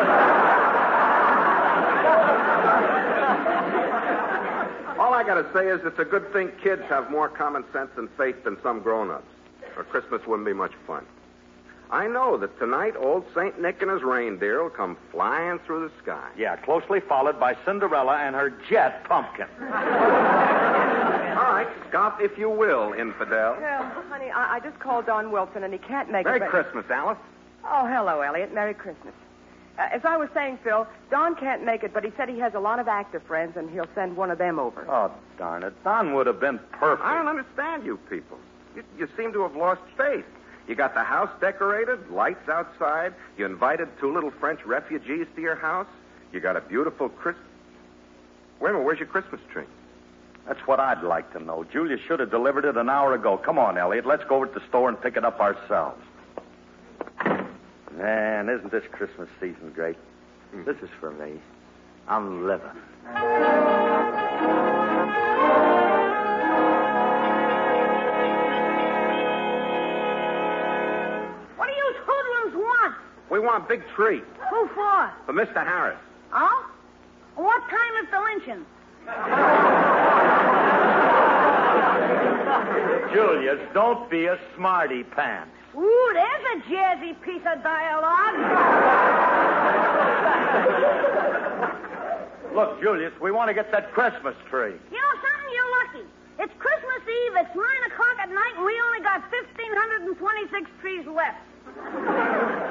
All 4.99 5.13
I 5.13 5.23
gotta 5.23 5.47
say 5.53 5.69
is 5.69 5.83
it's 5.85 5.99
a 5.99 6.07
good 6.07 6.33
thing 6.33 6.51
kids 6.63 6.81
have 6.89 7.11
more 7.11 7.29
common 7.29 7.63
sense 7.75 7.91
and 7.99 8.09
faith 8.17 8.43
than 8.43 8.57
some 8.63 8.81
grown-ups, 8.81 9.29
or 9.77 9.85
Christmas 9.85 10.27
wouldn't 10.27 10.47
be 10.47 10.55
much 10.55 10.73
fun. 10.87 11.05
I 11.91 12.07
know 12.07 12.39
that 12.39 12.59
tonight 12.59 12.95
old 12.97 13.27
Saint 13.35 13.61
Nick 13.61 13.83
and 13.83 13.91
his 13.91 14.03
reindeer 14.03 14.63
will 14.63 14.71
come 14.71 14.97
flying 15.11 15.59
through 15.59 15.89
the 15.89 15.93
sky. 16.03 16.31
Yeah, 16.39 16.57
closely 16.57 17.01
followed 17.01 17.39
by 17.39 17.55
Cinderella 17.67 18.17
and 18.17 18.35
her 18.35 18.49
jet 18.71 19.05
pumpkin. 19.05 19.47
All 21.59 21.65
right, 21.65 21.75
scoff 21.89 22.21
if 22.21 22.39
you 22.39 22.49
will, 22.49 22.93
infidel. 22.93 23.57
Well, 23.61 23.83
honey, 24.09 24.31
I, 24.31 24.57
I 24.57 24.61
just 24.61 24.79
called 24.79 25.07
Don 25.07 25.33
Wilson, 25.33 25.65
and 25.65 25.73
he 25.73 25.79
can't 25.79 26.11
make 26.11 26.25
Merry 26.25 26.37
it. 26.37 26.41
but- 26.41 26.51
Christmas, 26.51 26.85
Alice. 26.89 27.19
Oh, 27.65 27.87
hello, 27.87 28.21
Elliot. 28.21 28.55
Merry 28.55 28.75
Christmas. 28.75 29.13
Uh, 29.77 29.89
as 29.93 30.05
I 30.05 30.17
was 30.17 30.29
saying, 30.33 30.59
Phil, 30.63 30.87
Don 31.11 31.35
can't 31.35 31.65
make 31.65 31.83
it, 31.83 31.93
but 31.93 32.05
he 32.05 32.13
said 32.17 32.29
he 32.29 32.39
has 32.39 32.55
a 32.55 32.61
lot 32.61 32.79
of 32.79 32.87
actor 32.87 33.19
friends, 33.21 33.57
and 33.57 33.69
he'll 33.71 33.89
send 33.95 34.17
one 34.17 34.31
of 34.31 34.39
them 34.39 34.61
over. 34.61 34.87
Oh, 34.89 35.11
darn 35.37 35.65
it. 35.65 35.73
Don 35.83 36.15
would 36.15 36.29
have 36.29 36.39
been 36.39 36.61
perfect. 36.73 37.05
I 37.05 37.17
don't 37.17 37.27
understand 37.27 37.85
you 37.85 37.97
people. 38.09 38.39
You, 38.77 38.85
you 38.97 39.09
seem 39.17 39.33
to 39.33 39.43
have 39.43 39.57
lost 39.57 39.81
faith. 39.97 40.25
You 40.69 40.77
got 40.77 40.95
the 40.95 41.03
house 41.03 41.31
decorated, 41.41 42.09
lights 42.11 42.49
outside. 42.49 43.15
You 43.37 43.47
invited 43.47 43.89
two 43.99 44.13
little 44.13 44.31
French 44.31 44.65
refugees 44.65 45.27
to 45.35 45.41
your 45.43 45.57
house. 45.57 45.89
You 46.33 46.39
got 46.41 46.57
a 46.57 46.61
beautiful 46.61 47.09
Christmas. 47.09 47.45
Wait 48.61 48.71
a 48.71 48.73
minute, 48.75 48.85
where's 48.85 48.99
your 49.01 49.09
Christmas 49.09 49.41
tree? 49.53 49.65
That's 50.49 50.61
what 50.67 50.81
I'd 50.81 51.03
like 51.03 51.31
to 51.35 51.41
know. 51.45 51.63
Julius 51.71 52.01
should 52.09 52.21
have 52.21 52.31
delivered 52.31 52.65
it 52.65 52.77
an 52.79 52.89
hour 52.89 53.13
ago. 53.15 53.37
Come 53.37 53.59
on, 53.59 53.77
Elliot. 53.77 54.07
Let's 54.07 54.25
go 54.25 54.37
over 54.37 54.47
to 54.47 54.53
the 54.59 54.67
store 54.69 54.89
and 54.89 54.99
pick 55.01 55.17
it 55.19 55.25
up 55.25 55.39
ourselves. 55.41 56.01
Man, 57.95 58.49
isn't 58.49 58.73
this 58.73 58.85
Christmas 58.91 59.29
season 59.41 59.73
great? 59.75 59.97
Hmm. 60.53 60.65
This 60.65 60.77
is 60.83 60.89
for 61.01 61.11
me. 61.11 61.35
I'm 62.09 62.47
living. 62.47 62.71
What 71.57 71.67
do 71.67 71.73
you 71.75 71.95
hoodlums 72.07 72.55
want? 72.57 72.95
We 73.31 73.41
want 73.41 73.65
a 73.65 73.69
big 73.69 73.83
tree 73.97 74.23
Who 74.51 74.69
for? 74.75 75.11
for 75.27 75.33
Mr. 75.33 75.65
Harris. 75.65 75.99
Oh? 76.33 76.71
What 77.37 77.61
time 77.69 77.95
is 78.03 78.11
the 78.11 78.21
lynching? 78.21 78.67
Julius, 83.13 83.61
don't 83.75 84.09
be 84.11 84.27
a 84.27 84.39
smarty 84.57 85.05
pants. 85.05 85.53
Ooh, 85.77 86.11
there's 86.15 86.45
a 86.55 86.61
jazzy 86.71 87.21
piece 87.23 87.43
of 87.47 87.63
dialogue. 87.63 88.35
Look, 92.55 92.81
Julius, 92.83 93.13
we 93.21 93.31
want 93.31 93.49
to 93.49 93.55
get 93.55 93.71
that 93.73 93.93
Christmas 93.93 94.35
tree. 94.51 94.75
You 94.91 94.99
know 94.99 95.15
something? 95.23 95.53
You're 95.53 95.71
lucky. 95.85 96.05
It's 96.41 96.55
Christmas 96.59 97.03
Eve. 97.05 97.37
It's 97.37 97.55
9 97.55 97.63
o'clock 97.93 98.17
at 98.23 98.31
night, 98.31 98.55
and 98.57 98.65
we 98.65 98.81
only 98.81 99.01
got 99.01 99.21
1,526 99.31 100.71
trees 100.81 101.07
left. 101.07 101.37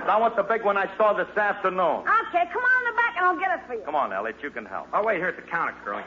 I 0.10 0.17
want 0.19 0.36
the 0.36 0.41
big 0.43 0.63
one 0.63 0.77
I 0.77 0.89
saw 0.98 1.13
this 1.13 1.29
afternoon. 1.38 2.03
Okay, 2.27 2.50
come 2.51 2.63
on 2.63 2.81
in 2.81 2.86
the 2.91 2.98
back, 2.98 3.15
and 3.17 3.25
I'll 3.25 3.38
get 3.39 3.51
it 3.51 3.60
for 3.67 3.75
you. 3.75 3.81
Come 3.86 3.96
on, 3.96 4.12
Elliot, 4.12 4.38
you 4.41 4.50
can 4.50 4.65
help. 4.65 4.88
I'll 4.91 5.05
wait 5.05 5.17
here 5.17 5.27
at 5.27 5.36
the 5.36 5.43
counter, 5.43 5.75
Curly. 5.86 6.01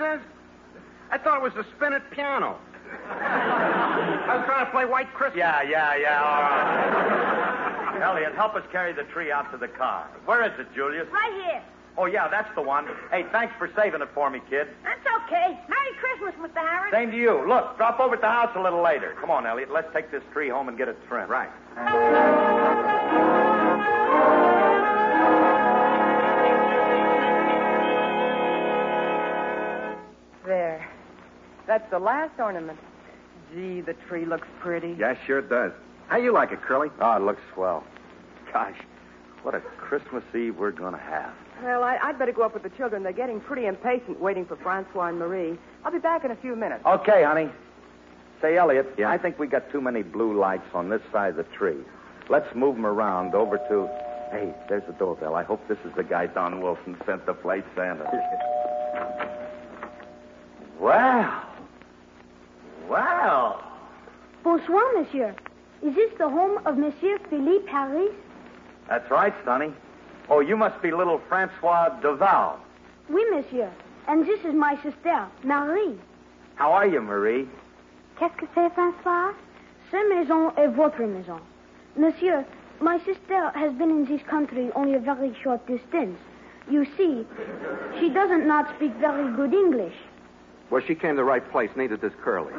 is? 0.00 0.20
I 1.10 1.18
thought 1.18 1.38
it 1.38 1.42
was 1.42 1.52
the 1.54 1.66
spinet 1.76 2.02
piano. 2.20 2.58
I 3.08 4.36
was 4.36 4.44
trying 4.46 4.66
to 4.66 4.70
play 4.70 4.84
White 4.84 5.12
Christmas. 5.14 5.38
Yeah, 5.38 5.62
yeah, 5.62 5.96
yeah, 5.96 6.22
all 6.22 6.42
right. 6.42 8.02
Elliot, 8.02 8.34
help 8.34 8.54
us 8.54 8.62
carry 8.72 8.92
the 8.92 9.04
tree 9.04 9.32
out 9.32 9.50
to 9.52 9.58
the 9.58 9.68
car. 9.68 10.08
Where 10.26 10.44
is 10.44 10.52
it, 10.58 10.66
Julius? 10.74 11.06
Right 11.10 11.32
here. 11.44 11.62
Oh, 11.96 12.06
yeah, 12.06 12.28
that's 12.28 12.48
the 12.54 12.62
one. 12.62 12.86
Hey, 13.10 13.26
thanks 13.32 13.54
for 13.58 13.70
saving 13.76 14.00
it 14.00 14.08
for 14.14 14.30
me, 14.30 14.40
kid. 14.48 14.68
That's 14.84 15.04
okay. 15.24 15.58
Merry 15.68 15.92
Christmas, 15.98 16.34
Mr. 16.40 16.66
Harris. 16.66 16.92
Same 16.92 17.10
to 17.10 17.16
you. 17.16 17.46
Look, 17.46 17.76
drop 17.76 18.00
over 18.00 18.14
at 18.14 18.20
the 18.20 18.28
house 18.28 18.50
a 18.56 18.62
little 18.62 18.82
later. 18.82 19.16
Come 19.20 19.30
on, 19.30 19.46
Elliot. 19.46 19.70
Let's 19.70 19.92
take 19.92 20.10
this 20.10 20.22
tree 20.32 20.48
home 20.48 20.68
and 20.68 20.78
get 20.78 20.88
it 20.88 20.96
trimmed. 21.08 21.30
Right. 21.30 21.50
That's 31.70 31.88
the 31.92 32.00
last 32.00 32.32
ornament. 32.40 32.80
Gee, 33.54 33.80
the 33.80 33.94
tree 34.08 34.24
looks 34.24 34.48
pretty. 34.58 34.96
Yeah, 34.98 35.14
sure 35.24 35.38
it 35.38 35.48
does. 35.48 35.70
How 36.08 36.16
you 36.16 36.32
like 36.32 36.50
it, 36.50 36.60
Curly? 36.62 36.88
Oh, 37.00 37.16
it 37.16 37.22
looks 37.22 37.40
swell. 37.54 37.84
Gosh, 38.52 38.74
what 39.44 39.54
a 39.54 39.60
Christmas 39.60 40.24
Eve 40.34 40.56
we're 40.56 40.72
going 40.72 40.94
to 40.94 40.98
have. 40.98 41.32
Well, 41.62 41.84
I, 41.84 41.96
I'd 42.02 42.18
better 42.18 42.32
go 42.32 42.42
up 42.42 42.54
with 42.54 42.64
the 42.64 42.70
children. 42.70 43.04
They're 43.04 43.12
getting 43.12 43.38
pretty 43.38 43.66
impatient 43.66 44.20
waiting 44.20 44.46
for 44.46 44.56
Francois 44.56 45.06
and 45.10 45.18
Marie. 45.20 45.56
I'll 45.84 45.92
be 45.92 46.00
back 46.00 46.24
in 46.24 46.32
a 46.32 46.34
few 46.34 46.56
minutes. 46.56 46.84
Okay, 46.84 47.22
honey. 47.22 47.48
Say, 48.42 48.56
Elliot, 48.56 48.92
Yeah? 48.98 49.08
I 49.08 49.16
think 49.16 49.38
we 49.38 49.46
got 49.46 49.70
too 49.70 49.80
many 49.80 50.02
blue 50.02 50.36
lights 50.36 50.66
on 50.74 50.88
this 50.88 51.02
side 51.12 51.30
of 51.30 51.36
the 51.36 51.44
tree. 51.56 51.78
Let's 52.28 52.52
move 52.52 52.74
them 52.74 52.86
around 52.86 53.36
over 53.36 53.58
to. 53.58 53.88
Hey, 54.32 54.52
there's 54.68 54.82
the 54.88 54.92
doorbell. 54.94 55.36
I 55.36 55.44
hope 55.44 55.60
this 55.68 55.78
is 55.84 55.92
the 55.94 56.02
guy 56.02 56.26
Don 56.26 56.60
Wilson 56.60 56.96
sent 57.06 57.26
to 57.26 57.34
play 57.34 57.62
Santa. 57.76 58.10
wow. 60.80 61.46
Wow. 62.90 63.62
Bonsoir, 64.42 64.82
monsieur. 64.98 65.32
Is 65.80 65.94
this 65.94 66.10
the 66.18 66.28
home 66.28 66.58
of 66.66 66.76
Monsieur 66.76 67.18
Philippe 67.30 67.70
Harris? 67.70 68.10
That's 68.88 69.08
right, 69.12 69.32
Sonny. 69.44 69.72
Oh, 70.28 70.40
you 70.40 70.56
must 70.56 70.82
be 70.82 70.90
little 70.90 71.20
Francois 71.28 71.90
Duval. 72.02 72.58
Oui, 73.08 73.24
monsieur. 73.30 73.70
And 74.08 74.26
this 74.26 74.40
is 74.40 74.54
my 74.54 74.74
sister, 74.82 75.28
Marie. 75.44 76.00
How 76.56 76.72
are 76.72 76.86
you, 76.88 77.00
Marie? 77.00 77.46
Qu'est-ce 78.18 78.36
que 78.36 78.48
c'est, 78.56 78.74
François? 78.74 79.34
Cette 79.92 80.08
maison 80.08 80.52
est 80.56 80.74
votre 80.74 81.06
maison. 81.06 81.38
Monsieur, 81.96 82.44
my 82.80 82.98
sister 83.04 83.52
has 83.54 83.72
been 83.74 83.90
in 83.90 84.04
this 84.06 84.22
country 84.28 84.72
only 84.74 84.94
a 84.94 84.98
very 84.98 85.32
short 85.44 85.64
distance. 85.68 86.18
You 86.68 86.84
see, 86.96 87.24
she 88.00 88.10
doesn't 88.10 88.48
not 88.48 88.66
speak 88.74 88.92
very 88.96 89.30
good 89.36 89.54
English. 89.54 89.94
Well, 90.70 90.82
she 90.86 90.94
came 90.94 91.10
to 91.10 91.16
the 91.16 91.24
right 91.24 91.48
place. 91.50 91.70
Neither 91.76 91.96
does 91.96 92.12
Curly. 92.22 92.52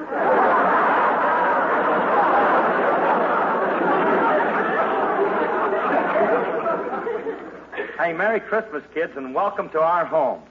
Hey, 7.98 8.14
Merry 8.14 8.42
Christmas, 8.42 8.84
kids, 8.94 9.14
and 9.16 9.34
welcome 9.34 9.70
to 9.70 9.80
our 9.80 10.06
home. 10.06 10.42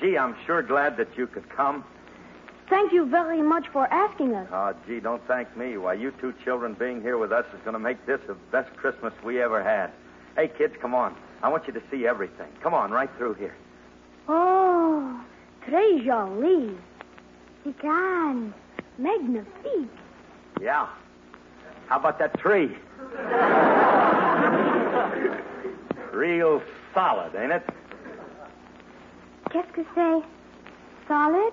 Gee, 0.00 0.16
I'm 0.16 0.36
sure 0.46 0.62
glad 0.62 0.96
that 0.98 1.08
you 1.16 1.26
could 1.26 1.48
come. 1.48 1.84
Thank 2.68 2.92
you 2.92 3.06
very 3.06 3.42
much 3.42 3.66
for 3.72 3.86
asking 3.92 4.34
us. 4.34 4.46
Oh, 4.52 4.74
gee, 4.86 5.00
don't 5.00 5.26
thank 5.26 5.56
me. 5.56 5.76
Why, 5.78 5.94
you 5.94 6.12
two 6.20 6.34
children 6.44 6.74
being 6.74 7.00
here 7.00 7.18
with 7.18 7.32
us 7.32 7.46
is 7.54 7.60
going 7.64 7.72
to 7.72 7.80
make 7.80 8.04
this 8.06 8.20
the 8.26 8.34
best 8.52 8.72
Christmas 8.76 9.12
we 9.24 9.42
ever 9.42 9.64
had. 9.64 9.90
Hey, 10.36 10.48
kids, 10.48 10.74
come 10.80 10.94
on. 10.94 11.16
I 11.42 11.48
want 11.48 11.66
you 11.66 11.72
to 11.72 11.82
see 11.90 12.06
everything. 12.06 12.48
Come 12.62 12.74
on, 12.74 12.90
right 12.90 13.10
through 13.16 13.34
here. 13.34 13.54
Oh, 14.28 15.20
très 15.66 16.04
joli. 16.04 16.76
Grand. 17.78 18.52
Magnifique. 18.98 19.90
Yeah. 20.60 20.86
How 21.88 21.98
about 21.98 22.18
that 22.18 22.38
tree? 22.38 22.76
Real 26.12 26.62
solid, 26.94 27.34
ain't 27.36 27.52
it? 27.52 27.62
Qu'est-ce 29.50 29.72
que 29.72 29.84
c'est? 29.94 30.22
Solid? 31.06 31.52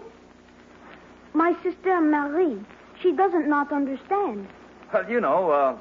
My 1.33 1.55
sister 1.63 2.01
Marie, 2.01 2.59
she 3.01 3.11
doesn't 3.11 3.47
not 3.47 3.71
understand. 3.71 4.47
Well, 4.93 5.09
you 5.09 5.21
know, 5.21 5.51
uh, 5.51 5.77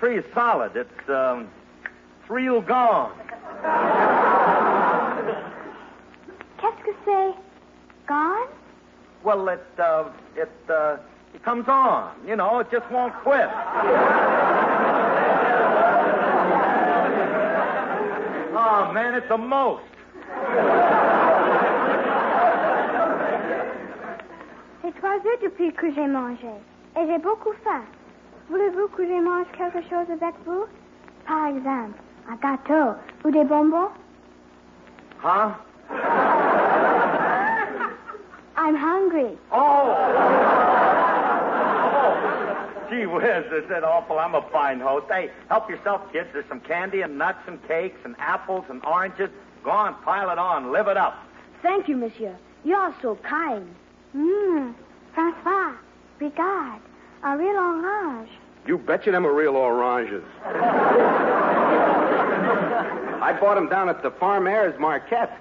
tree 0.00 0.16
is 0.16 0.24
solid. 0.34 0.76
It's, 0.76 1.08
um, 1.08 1.48
it's 2.20 2.30
real 2.30 2.60
gone. 2.60 3.12
Qu'est-ce 6.58 6.84
que 6.84 6.94
c'est? 7.04 7.34
Gone? 8.06 8.48
Well, 9.24 9.48
it, 9.48 9.64
uh, 9.78 10.04
it, 10.36 10.52
uh, 10.68 10.98
it 11.32 11.42
comes 11.42 11.66
on. 11.66 12.12
You 12.26 12.36
know, 12.36 12.58
it 12.58 12.70
just 12.70 12.84
won't 12.90 13.14
quit. 13.22 13.48
oh, 18.54 18.90
man, 18.92 19.14
it's 19.14 19.28
the 19.28 19.38
most. 19.38 19.82
C'est 24.82 24.94
trois 24.98 25.14
heures 25.14 25.40
depuis 25.42 25.72
que 25.72 25.90
j'ai 25.94 26.06
mangé. 26.06 26.52
Et 26.96 27.06
j'ai 27.06 27.18
beaucoup 27.18 27.54
faim. 27.64 27.80
Voulez-vous 28.50 28.88
que 28.88 29.06
je 29.06 29.22
mange 29.22 29.46
quelque 29.56 29.80
chose 29.88 30.10
avec 30.10 30.34
vous? 30.44 30.66
Par 31.26 31.46
exemple, 31.46 31.98
un 32.30 32.36
gâteau 32.36 32.94
ou 33.24 33.30
des 33.30 33.44
bonbons? 33.44 33.88
Huh? 35.24 35.54
I'm 38.64 38.76
hungry. 38.76 39.36
Oh! 39.52 39.92
Gee 42.88 43.04
whiz, 43.04 43.44
is 43.52 43.70
it 43.70 43.84
awful? 43.84 44.18
I'm 44.18 44.34
a 44.34 44.40
fine 44.50 44.80
host. 44.80 45.04
Hey, 45.10 45.30
help 45.50 45.68
yourself, 45.68 46.00
kids. 46.10 46.30
There's 46.32 46.48
some 46.48 46.60
candy 46.60 47.02
and 47.02 47.18
nuts 47.18 47.40
and 47.46 47.62
cakes 47.68 47.98
and 48.06 48.16
apples 48.18 48.64
and 48.70 48.82
oranges. 48.86 49.28
Go 49.64 49.70
on, 49.70 49.94
pile 50.02 50.30
it 50.30 50.38
on. 50.38 50.72
Live 50.72 50.88
it 50.88 50.96
up. 50.96 51.14
Thank 51.60 51.88
you, 51.88 51.96
monsieur. 51.98 52.34
You 52.64 52.74
are 52.76 52.94
so 53.02 53.16
kind. 53.16 53.68
Mmm, 54.16 54.74
Francois, 55.12 55.74
regarde, 56.18 56.80
A 57.22 57.36
real 57.36 57.56
orange. 57.56 58.30
You 58.66 58.78
betcha 58.78 59.10
them 59.10 59.26
are 59.26 59.34
real 59.34 59.56
oranges. 59.56 60.24
I 63.22 63.36
bought 63.38 63.56
them 63.56 63.68
down 63.68 63.90
at 63.90 64.02
the 64.02 64.10
Farm 64.12 64.46
Airs 64.46 64.80
Marquette. 64.80 65.38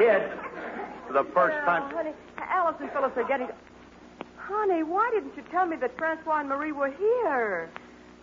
Hey, 0.00 0.06
kids, 0.06 0.32
for 1.06 1.12
the 1.12 1.24
first 1.34 1.58
Oh, 1.60 1.66
time. 1.66 1.90
honey, 1.92 2.12
Alice 2.38 2.76
and 2.80 2.90
Phyllis 2.90 3.12
are 3.16 3.24
getting. 3.24 3.48
Honey, 4.38 4.82
why 4.82 5.10
didn't 5.12 5.36
you 5.36 5.42
tell 5.50 5.66
me 5.66 5.76
that 5.76 5.94
Francois 5.98 6.40
and 6.40 6.48
Marie 6.48 6.72
were 6.72 6.88
here? 6.88 7.68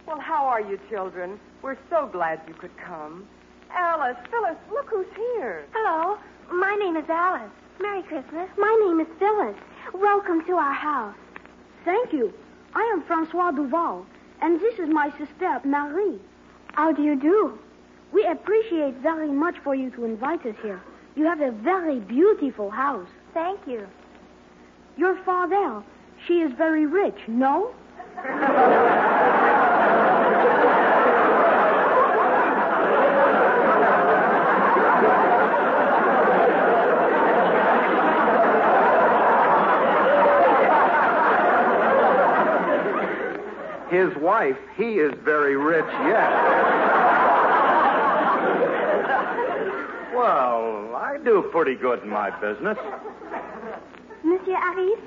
Well, 0.08 0.20
how 0.20 0.48
are 0.48 0.60
you, 0.60 0.80
children? 0.90 1.40
We're 1.62 1.78
so 1.92 2.08
glad 2.08 2.42
you 2.48 2.56
could 2.56 2.76
come. 2.78 3.28
Alice, 3.70 4.18
Phyllis, 4.32 4.58
look 4.72 4.90
who's 4.90 5.06
here. 5.16 5.66
Hello, 5.72 6.18
my 6.52 6.74
name 6.78 6.98
is 6.98 7.08
Alice. 7.10 7.52
Merry 7.80 8.02
Christmas. 8.02 8.50
My 8.58 8.76
name 8.88 9.00
is 9.00 9.08
Phyllis. 9.20 9.56
Welcome 9.94 10.44
to 10.46 10.54
our 10.54 10.74
house. 10.74 11.16
Thank 11.86 12.12
you. 12.12 12.34
I 12.74 12.82
am 12.92 13.04
Francois 13.04 13.52
Duval, 13.52 14.04
and 14.42 14.60
this 14.60 14.80
is 14.80 14.90
my 14.90 15.12
sister, 15.20 15.62
Marie. 15.64 16.20
How 16.74 16.92
do 16.92 17.04
you 17.04 17.16
do? 17.16 17.60
We 18.12 18.26
appreciate 18.26 18.96
very 18.96 19.30
much 19.32 19.58
for 19.60 19.76
you 19.76 19.92
to 19.92 20.06
invite 20.06 20.44
us 20.44 20.56
here. 20.64 20.82
You 21.18 21.26
have 21.26 21.42
a 21.42 21.50
very 21.50 22.00
beautiful 22.00 22.70
house. 22.70 23.08
Thank 23.34 23.62
you. 23.66 23.88
Your 24.98 25.16
father, 25.24 25.82
she 26.28 26.42
is 26.42 26.52
very 26.56 26.86
rich, 26.86 27.18
no? 27.28 27.74
His 43.90 44.16
wife, 44.22 44.58
he 44.76 45.00
is 45.00 45.14
very 45.24 45.58
rich, 45.58 45.86
yes. 45.88 46.87
Well, 50.18 50.96
I 50.96 51.20
do 51.24 51.48
pretty 51.52 51.76
good 51.76 52.02
in 52.02 52.10
my 52.10 52.32
business. 52.40 52.76
Monsieur 54.24 54.56
Harris, 54.56 55.00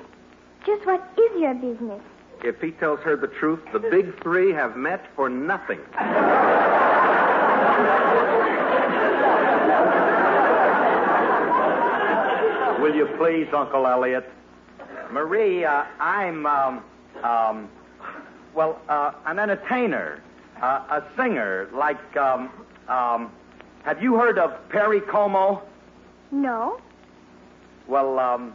just 0.65 0.85
what 0.85 1.05
is 1.17 1.41
your 1.41 1.53
business? 1.53 2.01
If 2.45 2.61
he 2.61 2.71
tells 2.71 3.01
her 3.01 3.17
the 3.17 3.27
truth, 3.27 3.59
the 3.73 3.79
big 3.79 4.23
three 4.23 4.53
have 4.53 4.77
met 4.77 5.05
for 5.13 5.29
nothing. 5.29 5.79
Will 12.81 12.95
you 12.95 13.05
please, 13.17 13.47
Uncle 13.53 13.85
Elliot? 13.85 14.31
Marie, 15.11 15.65
uh, 15.65 15.83
I'm, 15.99 16.45
um, 16.45 16.83
um, 17.21 17.69
well, 18.53 18.79
uh, 18.87 19.11
an 19.25 19.39
entertainer. 19.39 20.23
Uh, 20.61 21.01
a 21.01 21.03
singer 21.17 21.67
like, 21.73 22.15
um, 22.15 22.49
um, 22.87 23.31
have 23.83 24.01
you 24.01 24.15
heard 24.15 24.37
of 24.37 24.53
Perry 24.69 25.01
Como? 25.01 25.61
No. 26.31 26.79
Well, 27.87 28.19
um, 28.19 28.53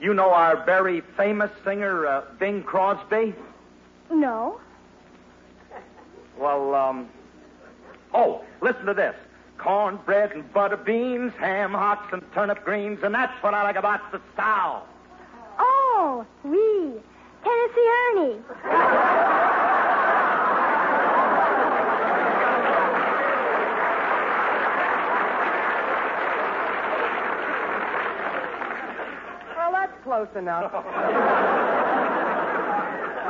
you 0.00 0.12
know 0.14 0.30
our 0.32 0.64
very 0.64 1.02
famous 1.16 1.50
singer, 1.64 2.06
uh, 2.06 2.24
Bing 2.38 2.62
Crosby? 2.62 3.34
No. 4.10 4.60
Well, 6.38 6.74
um, 6.74 7.08
oh, 8.12 8.42
listen 8.60 8.86
to 8.86 8.94
this. 8.94 9.14
Cornbread 9.58 10.32
and 10.32 10.50
butter 10.52 10.78
beans, 10.78 11.32
ham 11.38 11.72
hocks 11.72 12.12
and 12.12 12.22
turnip 12.32 12.64
greens, 12.64 13.00
and 13.02 13.14
that's 13.14 13.42
what 13.42 13.52
I 13.54 13.62
like 13.62 13.76
about 13.76 14.10
the 14.10 14.20
style. 14.32 14.86
Oh, 15.58 16.26
oui. 16.44 17.00
Tennessee 17.44 17.90
Ernie. 18.16 19.46
Well, 29.56 29.72
that's 29.72 29.89
close 30.02 30.28
enough. 30.36 30.72
Come 30.72 30.82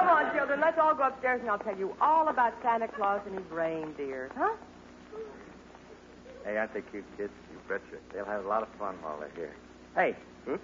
on, 0.08 0.34
children. 0.34 0.60
Let's 0.60 0.78
all 0.78 0.94
go 0.94 1.04
upstairs 1.04 1.40
and 1.40 1.50
I'll 1.50 1.58
tell 1.58 1.76
you 1.76 1.94
all 2.00 2.28
about 2.28 2.54
Santa 2.62 2.88
Claus 2.88 3.20
and 3.26 3.38
his 3.38 3.50
reindeer, 3.50 4.30
huh? 4.36 4.54
Hey, 6.44 6.56
aren't 6.56 6.72
they 6.74 6.82
cute 6.82 7.04
kids? 7.16 7.32
You 7.52 7.58
betcha. 7.68 7.98
They'll 8.12 8.24
have 8.24 8.44
a 8.44 8.48
lot 8.48 8.62
of 8.62 8.68
fun 8.78 8.96
while 9.02 9.18
they're 9.20 9.30
here. 9.34 9.54
Hey, 9.94 10.16
hmm? 10.44 10.56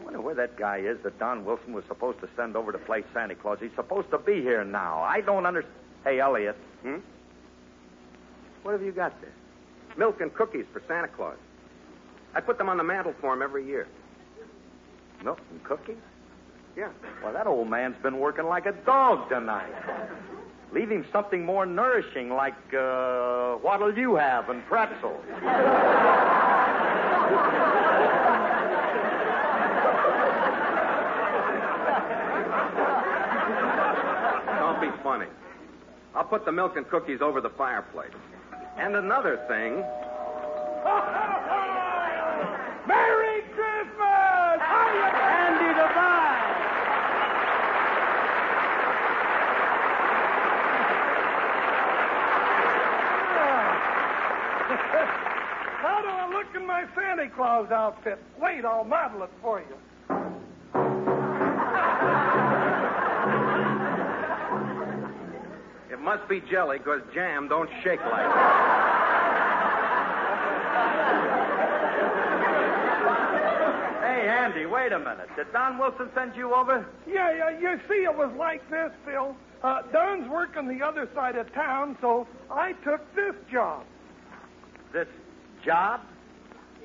I 0.00 0.04
wonder 0.04 0.20
where 0.20 0.34
that 0.34 0.56
guy 0.56 0.78
is 0.78 0.98
that 1.04 1.18
Don 1.18 1.44
Wilson 1.44 1.72
was 1.72 1.84
supposed 1.88 2.20
to 2.20 2.28
send 2.36 2.56
over 2.56 2.72
to 2.72 2.78
play 2.78 3.04
Santa 3.14 3.34
Claus. 3.34 3.58
He's 3.60 3.74
supposed 3.74 4.10
to 4.10 4.18
be 4.18 4.42
here 4.42 4.64
now. 4.64 5.00
I 5.00 5.20
don't 5.20 5.46
understand. 5.46 5.74
Hey, 6.04 6.20
Elliot. 6.20 6.56
Hmm? 6.82 6.96
What 8.62 8.72
have 8.72 8.82
you 8.82 8.92
got 8.92 9.20
there? 9.20 9.32
Milk 9.96 10.20
and 10.20 10.32
cookies 10.34 10.64
for 10.72 10.82
Santa 10.88 11.08
Claus. 11.08 11.36
I 12.34 12.40
put 12.40 12.58
them 12.58 12.68
on 12.68 12.76
the 12.76 12.84
mantle 12.84 13.14
for 13.20 13.32
him 13.34 13.42
every 13.42 13.66
year. 13.66 13.86
Milk 15.24 15.38
and 15.50 15.62
cookies? 15.64 15.96
Yeah. 16.76 16.88
Well, 17.22 17.32
that 17.32 17.46
old 17.46 17.68
man's 17.68 17.96
been 18.02 18.18
working 18.18 18.46
like 18.46 18.66
a 18.66 18.72
dog 18.72 19.28
tonight. 19.28 19.72
Leave 20.72 20.90
him 20.90 21.04
something 21.12 21.44
more 21.44 21.66
nourishing, 21.66 22.30
like, 22.30 22.54
uh, 22.74 23.54
what'll 23.56 23.96
you 23.96 24.16
have 24.16 24.48
and 24.48 24.64
pretzels. 24.66 25.22
Don't 34.58 34.80
be 34.80 34.88
funny. 35.02 35.26
I'll 36.14 36.24
put 36.24 36.44
the 36.46 36.52
milk 36.52 36.76
and 36.76 36.88
cookies 36.88 37.20
over 37.20 37.40
the 37.40 37.50
fireplace. 37.50 38.10
And 38.78 38.94
another 38.96 39.36
thing. 39.48 39.82
Merry 42.88 43.42
Christmas! 43.54 44.60
Andy 44.60 45.78
Devine! 45.78 46.42
How 55.82 56.00
do 56.00 56.08
I 56.08 56.28
look 56.52 56.60
in 56.60 56.66
my 56.66 56.84
Santa 56.94 57.28
Claus 57.30 57.70
outfit? 57.70 58.18
Wait, 58.40 58.64
I'll 58.64 58.84
model 58.84 59.22
it 59.22 59.30
for 59.40 59.60
you. 59.60 59.76
It 65.90 66.00
must 66.00 66.28
be 66.28 66.40
jelly, 66.50 66.78
because 66.78 67.00
jam 67.14 67.48
don't 67.48 67.70
shake 67.82 68.00
like 68.00 68.26
that. 68.26 68.78
Hey, 74.02 74.28
Andy, 74.28 74.66
wait 74.66 74.92
a 74.92 74.98
minute. 74.98 75.28
Did 75.36 75.52
Don 75.52 75.78
Wilson 75.78 76.10
send 76.14 76.34
you 76.36 76.54
over? 76.54 76.84
Yeah, 77.06 77.34
yeah, 77.34 77.58
you 77.58 77.80
see, 77.88 78.04
it 78.04 78.16
was 78.16 78.32
like 78.36 78.68
this, 78.70 78.90
Phil. 79.04 79.36
Uh, 79.62 79.82
Don's 79.92 80.28
working 80.28 80.66
the 80.66 80.84
other 80.84 81.08
side 81.14 81.36
of 81.36 81.52
town, 81.52 81.96
so 82.00 82.26
I 82.50 82.72
took 82.84 83.00
this 83.14 83.34
job. 83.50 83.84
This 84.92 85.06
job? 85.64 86.00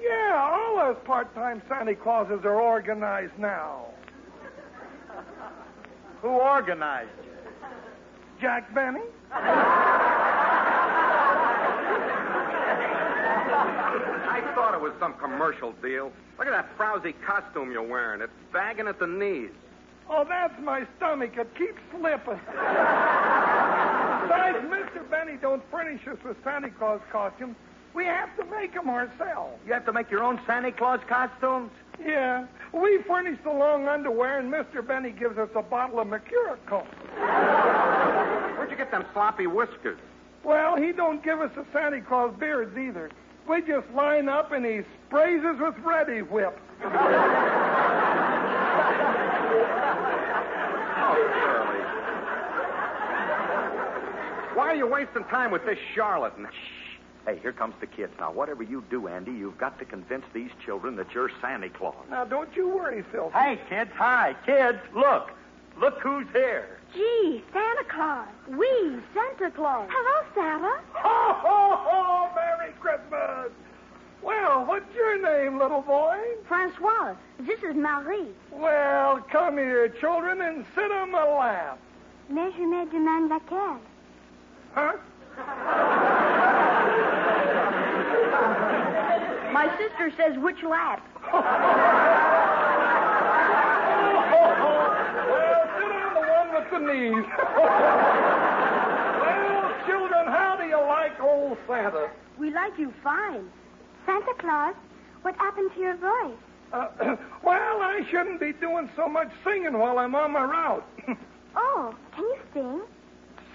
Yeah, 0.02 0.36
all 0.36 0.76
those 0.76 0.98
part-time 1.06 1.62
Santa 1.68 1.96
Clauses 1.96 2.46
are 2.46 2.60
organized 2.62 3.38
now. 3.38 3.86
Who 6.22 6.30
organized 6.30 7.10
you? 7.24 7.32
Jack 8.40 8.74
Benny? 8.74 9.02
I 9.32 9.42
thought 14.54 14.74
it 14.76 14.82
was 14.82 14.94
some 15.00 15.16
commercial 15.16 15.72
deal. 15.82 16.12
Look 16.38 16.48
at 16.48 16.52
that 16.52 16.78
frowsy 16.78 17.16
costume 17.26 17.72
you're 17.72 17.82
wearing. 17.82 18.22
It's 18.22 18.32
bagging 18.54 18.88
at 18.88 19.00
the 19.00 19.08
knees. 19.08 19.50
Oh, 20.10 20.24
that's 20.28 20.54
my 20.62 20.86
stomach. 20.98 21.32
It 21.36 21.54
keeps 21.58 21.80
slipping. 21.92 22.40
Besides, 24.28 24.58
Mr. 24.68 25.10
Benny 25.10 25.38
don't 25.42 25.64
furnish 25.72 26.08
us 26.08 26.18
with 26.24 26.38
Santa 26.44 26.70
Claus 26.70 27.02
costumes. 27.12 27.56
We 27.98 28.06
have 28.06 28.38
to 28.38 28.46
make 28.46 28.76
them 28.76 28.90
ourselves. 28.92 29.60
You 29.66 29.74
have 29.74 29.86
to 29.86 29.92
make 29.92 30.12
your 30.12 30.22
own 30.24 30.40
Santa 30.46 30.72
Claus 30.72 31.00
costumes? 31.10 31.72
Yeah, 32.00 32.46
we 32.72 33.00
furnish 33.08 33.40
the 33.44 33.50
long 33.50 33.88
underwear, 33.88 34.38
and 34.38 34.54
Mr. 34.54 34.86
Benny 34.88 35.10
gives 35.10 35.40
us 35.40 35.50
a 35.56 35.64
bottle 35.64 36.00
of 36.00 36.08
Mercurochrome. 36.08 36.86
Where'd 38.56 38.70
you 38.70 38.78
get 38.78 38.92
them 38.92 39.04
sloppy 39.14 39.48
whiskers? 39.48 39.98
Well, 40.44 40.76
he 40.76 40.92
don't 40.92 41.24
give 41.24 41.42
us 41.42 41.50
the 41.56 41.66
Santa 41.74 42.00
Claus 42.02 42.36
beards 42.40 42.78
either. 42.78 43.10
We 43.50 43.62
just 43.62 43.90
line 43.96 44.30
up, 44.30 44.52
and 44.52 44.64
he 44.64 44.82
sprays 45.08 45.44
us 45.44 45.56
with 45.60 45.74
Reddi-wip. 45.84 46.60
Oh. 46.84 46.90
Why 54.54 54.66
are 54.66 54.76
you 54.76 54.86
wasting 54.86 55.24
time 55.24 55.50
with 55.50 55.66
this 55.66 55.80
charlatan? 55.96 56.48
Shh. 57.28 57.32
Hey, 57.32 57.40
here 57.42 57.52
comes 57.52 57.76
the 57.80 57.88
kids. 57.88 58.14
Now, 58.20 58.32
whatever 58.32 58.64
you 58.64 58.84
do, 58.90 59.08
Andy, 59.08 59.32
you've 59.32 59.58
got 59.58 59.78
to 59.80 59.86
convince 59.86 60.26
these 60.34 60.50
children 60.66 60.96
that 60.96 61.14
you're 61.14 61.30
Santa 61.42 61.70
Claus. 61.70 61.96
Now, 62.10 62.26
don't 62.26 62.50
you 62.56 62.70
worry, 62.70 63.04
Phil. 63.12 63.30
Hey, 63.34 63.60
kids, 63.70 63.92
hi. 63.96 64.36
Kids, 64.46 64.80
look. 64.96 65.32
Look 65.80 66.00
who's 66.00 66.26
here. 66.34 66.80
Gee, 66.94 67.44
Santa 67.54 67.84
Claus. 67.90 68.28
We, 68.48 68.98
Santa 69.14 69.52
Claus. 69.52 69.90
Hello, 69.92 70.28
Santa. 70.34 70.82
Ho, 70.94 71.34
ho, 71.34 71.76
ho! 71.78 72.30
Merry 72.36 72.74
Christmas! 72.80 73.52
Well, 74.24 74.66
what's 74.66 74.96
your 74.96 75.22
name, 75.22 75.60
little 75.60 75.82
boy? 75.82 76.18
Francois, 76.48 77.14
this 77.42 77.60
is 77.60 77.76
Marie. 77.76 78.30
Well, 78.52 79.20
come 79.32 79.58
here, 79.58 79.90
children, 79.90 80.42
and 80.42 80.66
sit 80.74 80.92
on 80.92 81.12
my 81.12 81.24
lap. 81.24 81.80
Mais 82.30 82.52
je 82.54 82.66
me 82.66 82.86
demande 82.86 83.30
laquelle. 83.30 83.80
Huh? 84.74 86.04
My 89.54 89.68
sister 89.78 90.12
says 90.18 90.38
which 90.38 90.62
lap. 90.64 91.02
Well, 94.28 95.64
sit 95.78 95.92
on 95.92 96.14
the 96.14 96.22
one 96.22 96.50
with 96.54 96.70
the 96.72 96.80
knees. 96.80 97.26
well, 99.20 99.74
children, 99.88 100.26
how 100.28 100.56
do 100.60 100.66
you 100.66 100.78
like 100.78 101.20
old 101.20 101.58
Santa? 101.68 102.10
We 102.40 102.52
like 102.52 102.78
you 102.78 102.94
fine. 103.04 103.50
Santa 104.06 104.34
Claus, 104.40 104.76
what 105.24 105.36
happened 105.36 105.72
to 105.76 105.80
your 105.80 105.96
voice? 105.98 106.38
Uh, 106.74 106.88
well, 107.44 107.82
I 107.82 108.02
shouldn't 108.12 108.40
be 108.40 108.54
doing 108.54 108.90
so 108.96 109.08
much 109.08 109.30
singing 109.44 109.78
while 109.78 109.98
I'm 110.00 110.16
on 110.16 110.32
my 110.32 110.44
route. 110.44 110.86
Oh, 111.60 111.92
can 112.14 112.24
you 112.24 112.38
sing? 112.54 112.82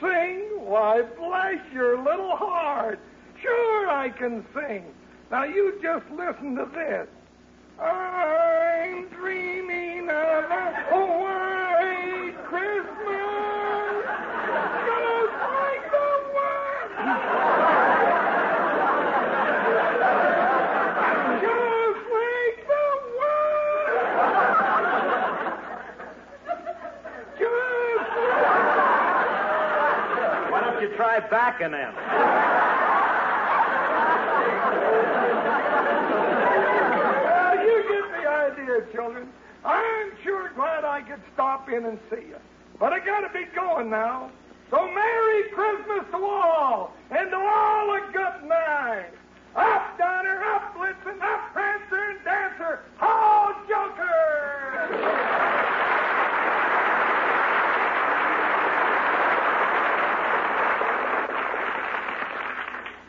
sing? 0.01 0.41
Why, 0.59 1.03
bless 1.17 1.61
your 1.73 1.97
little 2.03 2.35
heart. 2.35 2.99
Sure, 3.43 3.91
I 3.91 4.09
can 4.11 4.45
sing. 4.55 4.85
Now, 5.31 5.45
you 5.45 5.79
just 5.83 6.05
listen 6.11 6.55
to 6.57 6.67
this. 6.73 7.09
I'm 7.81 9.09
dreaming 9.09 10.09
of 10.09 10.45
a 10.45 11.01
white 11.23 12.37
Christmas, 12.45 14.05
just 14.87 15.35
like 15.43 15.91
the 15.91 16.09
one. 16.33 16.89
Just 21.41 22.03
like 22.13 22.59
the 22.69 22.85
one. 23.19 23.93
Just 27.39 28.13
Why 30.53 30.59
don't 30.61 30.79
you 30.81 30.89
try 30.97 31.19
backing 31.29 31.73
them? 31.73 31.95
Well, 37.25 37.57
you 37.65 37.77
get 37.89 38.07
the 38.23 38.29
idea, 38.29 38.75
children. 38.93 39.25
I'm 39.65 40.13
sure 40.25 40.51
glad 40.55 40.85
I 40.85 41.01
could 41.03 41.21
stop 41.35 41.69
in 41.69 41.85
and 41.85 41.99
see 42.11 42.27
you. 42.29 42.37
But 42.79 42.93
I 42.93 42.99
gotta 43.01 43.29
be 43.33 43.45
going 43.55 43.91
now. 43.91 44.31
So 44.71 44.87
Merry 44.91 45.45
Christmas 45.55 46.05
to 46.11 46.17
all, 46.17 46.93
and 47.11 47.31
to 47.31 47.37
all 47.37 47.95
a 47.95 48.01
good 48.13 48.49
night. 48.49 49.11
Up, 49.55 49.99
Donner, 49.99 50.43
up, 50.45 50.75
Blitzen, 50.75 51.21
up, 51.21 51.53
Prancer 51.53 52.11
and 52.11 52.25
Dancer, 52.25 52.81
ho, 52.97 53.55
Joker! 53.69 54.99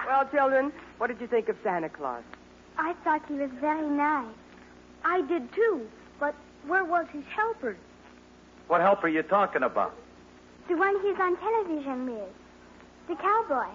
Well, 0.06 0.23
children, 0.34 0.74
what 0.98 1.08
did 1.08 1.22
you 1.22 1.28
think 1.28 1.48
of 1.48 1.56
Santa 1.64 1.90
Claus? 1.90 2.24
I 2.78 2.94
thought 3.04 3.22
he 3.28 3.36
was 3.36 3.52
very 3.62 3.88
nice. 3.88 4.34
I 5.06 5.22
did 5.22 5.54
too, 5.54 5.88
but 6.20 6.34
where 6.66 6.84
was 6.84 7.06
his 7.14 7.24
helper? 7.36 7.78
What 8.68 8.82
help 8.82 9.04
are 9.04 9.10
you 9.10 9.22
talking 9.22 9.64
about? 9.64 9.96
The 10.68 10.76
one 10.76 10.96
he's 11.02 11.20
on 11.20 11.38
television 11.38 12.06
with. 12.06 12.30
The 13.08 13.16
cowboy. 13.16 13.68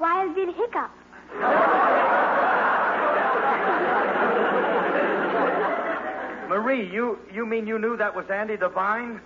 Wild 0.00 0.34
Bill 0.34 0.52
Hickok. 0.52 0.90
Marie, 6.48 6.90
you 6.92 7.18
you 7.32 7.46
mean 7.46 7.66
you 7.66 7.78
knew 7.78 7.96
that 7.96 8.14
was 8.14 8.28
Andy 8.30 8.56
Devine? 8.56 9.20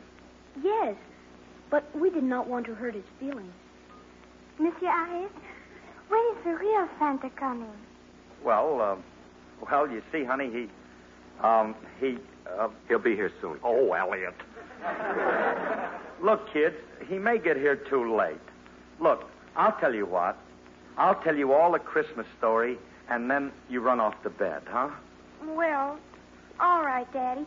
Yes, 0.62 0.94
but 1.70 1.84
we 1.96 2.10
did 2.10 2.22
not 2.24 2.48
want 2.48 2.66
to 2.66 2.74
hurt 2.74 2.94
his 2.94 3.04
feelings. 3.18 3.52
Monsieur 4.58 4.90
Harris, 4.90 5.30
when 6.08 6.20
is 6.36 6.44
the 6.44 6.54
real 6.54 6.88
Santa 6.98 7.30
coming? 7.30 7.70
Well, 8.44 8.80
um, 8.80 9.02
well, 9.70 9.88
you 9.90 10.02
see, 10.12 10.24
honey, 10.24 10.50
he, 10.50 11.46
um, 11.46 11.74
he, 12.00 12.18
uh, 12.58 12.68
He'll 12.88 12.98
be 12.98 13.14
here 13.14 13.32
soon. 13.40 13.58
oh, 13.64 13.92
Elliot. 13.92 14.34
Look, 16.22 16.52
kids, 16.52 16.76
he 17.08 17.18
may 17.18 17.38
get 17.38 17.56
here 17.56 17.76
too 17.76 18.16
late. 18.16 18.36
Look, 19.00 19.24
I'll 19.56 19.76
tell 19.80 19.94
you 19.94 20.06
what. 20.06 20.36
I'll 20.96 21.20
tell 21.22 21.36
you 21.36 21.52
all 21.52 21.72
the 21.72 21.78
Christmas 21.78 22.26
story, 22.38 22.78
and 23.10 23.30
then 23.30 23.52
you 23.68 23.80
run 23.80 24.00
off 24.00 24.14
to 24.22 24.30
bed, 24.30 24.62
huh? 24.66 24.88
Well, 25.44 25.98
all 26.58 26.82
right, 26.82 27.10
Daddy. 27.12 27.44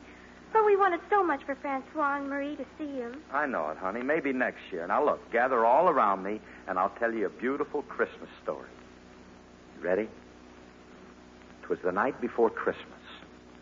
But 0.54 0.66
we 0.66 0.76
wanted 0.76 1.00
so 1.10 1.24
much 1.24 1.44
for 1.46 1.56
Francois 1.56 2.18
and 2.18 2.30
Marie 2.30 2.56
to 2.56 2.66
see 2.78 2.92
him. 2.98 3.22
I 3.32 3.46
know 3.46 3.70
it, 3.70 3.78
honey. 3.78 4.02
Maybe 4.02 4.34
next 4.34 4.62
year. 4.72 4.86
Now, 4.88 5.04
look, 5.04 5.32
gather 5.32 5.66
all 5.66 5.90
around 5.90 6.24
me, 6.24 6.42
and 6.70 6.78
I'll 6.78 6.94
tell 7.00 7.12
you 7.12 7.26
a 7.26 7.30
beautiful 7.30 7.82
Christmas 7.82 8.30
story. 8.44 8.70
You 9.76 9.84
ready? 9.84 10.08
It 11.64 11.70
was 11.70 11.80
the 11.84 11.92
night 11.92 12.22
before 12.22 12.52
Christmas, 12.52 12.86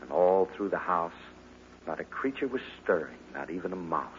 and 0.02 0.12
all 0.12 0.50
through 0.56 0.70
the 0.70 0.78
house, 0.78 1.14
not 1.88 2.02
a 2.02 2.04
creature 2.04 2.48
was 2.48 2.62
stirring, 2.84 3.18
not 3.34 3.50
even 3.50 3.72
a 3.72 3.78
mouse. 3.78 4.12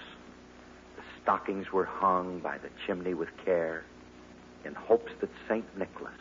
The 0.96 1.02
stockings 1.22 1.70
were 1.70 1.84
hung 1.84 2.40
by 2.40 2.56
the 2.56 2.70
chimney 2.86 3.12
with 3.12 3.28
care, 3.44 3.84
in 4.64 4.74
hopes 4.74 5.12
that 5.20 5.28
St. 5.46 5.64
Nicholas 5.78 6.12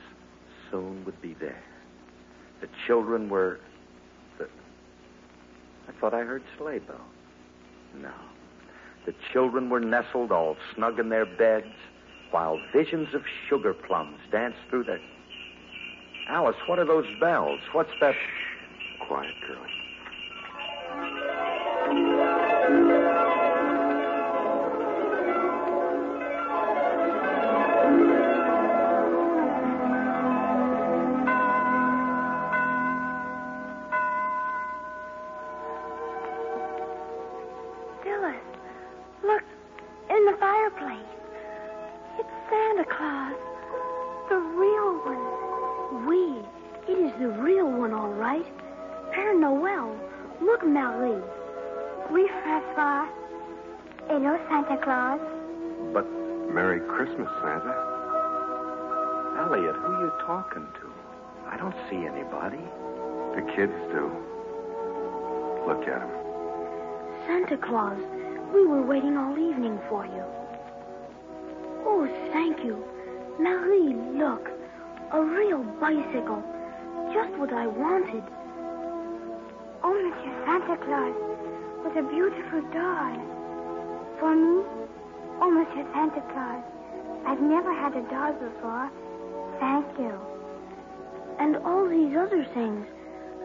soon 0.69 1.05
would 1.05 1.21
be 1.21 1.35
there. 1.39 1.63
The 2.59 2.67
children 2.85 3.29
were. 3.29 3.59
The... 4.37 4.47
I 5.87 5.93
thought 6.01 6.13
I 6.13 6.23
heard 6.23 6.43
sleigh 6.57 6.79
bells. 6.79 6.99
No. 8.01 8.11
The 9.05 9.13
children 9.31 9.69
were 9.69 9.79
nestled 9.79 10.33
all 10.33 10.57
snug 10.75 10.99
in 10.99 11.07
their 11.07 11.25
beds, 11.25 11.73
while 12.31 12.59
visions 12.73 13.07
of 13.13 13.21
sugar 13.49 13.73
plums 13.73 14.19
dance 14.31 14.55
through 14.69 14.83
their. 14.83 14.99
Alice, 16.29 16.55
what 16.67 16.79
are 16.79 16.85
those 16.85 17.05
bells? 17.19 17.59
What's 17.71 17.89
that? 18.01 18.15
Quiet, 19.07 19.33
Curly. 19.47 19.86
Santa 67.27 67.57
Claus, 67.57 67.99
we 68.53 68.65
were 68.65 68.81
waiting 68.81 69.17
all 69.17 69.37
evening 69.37 69.77
for 69.89 70.05
you. 70.05 70.23
Oh, 71.85 72.07
thank 72.31 72.63
you. 72.63 72.81
Marie, 73.37 73.93
look. 74.17 74.49
A 75.11 75.21
real 75.21 75.61
bicycle. 75.79 76.41
Just 77.13 77.31
what 77.37 77.51
I 77.51 77.67
wanted. 77.67 78.23
Oh, 79.83 79.91
Monsieur 79.91 80.45
Santa 80.45 80.77
Claus, 80.85 81.15
what 81.83 81.97
a 81.97 82.03
beautiful 82.09 82.61
doll. 82.71 83.19
For 84.19 84.33
me? 84.33 84.63
Oh, 85.41 85.51
Monsieur 85.51 85.85
Santa 85.93 86.21
Claus, 86.31 86.63
I've 87.25 87.41
never 87.41 87.73
had 87.73 87.93
a 87.95 88.03
doll 88.09 88.33
before. 88.39 88.89
Thank 89.59 89.85
you. 89.99 90.17
And 91.39 91.57
all 91.57 91.87
these 91.89 92.15
other 92.15 92.45
things, 92.53 92.87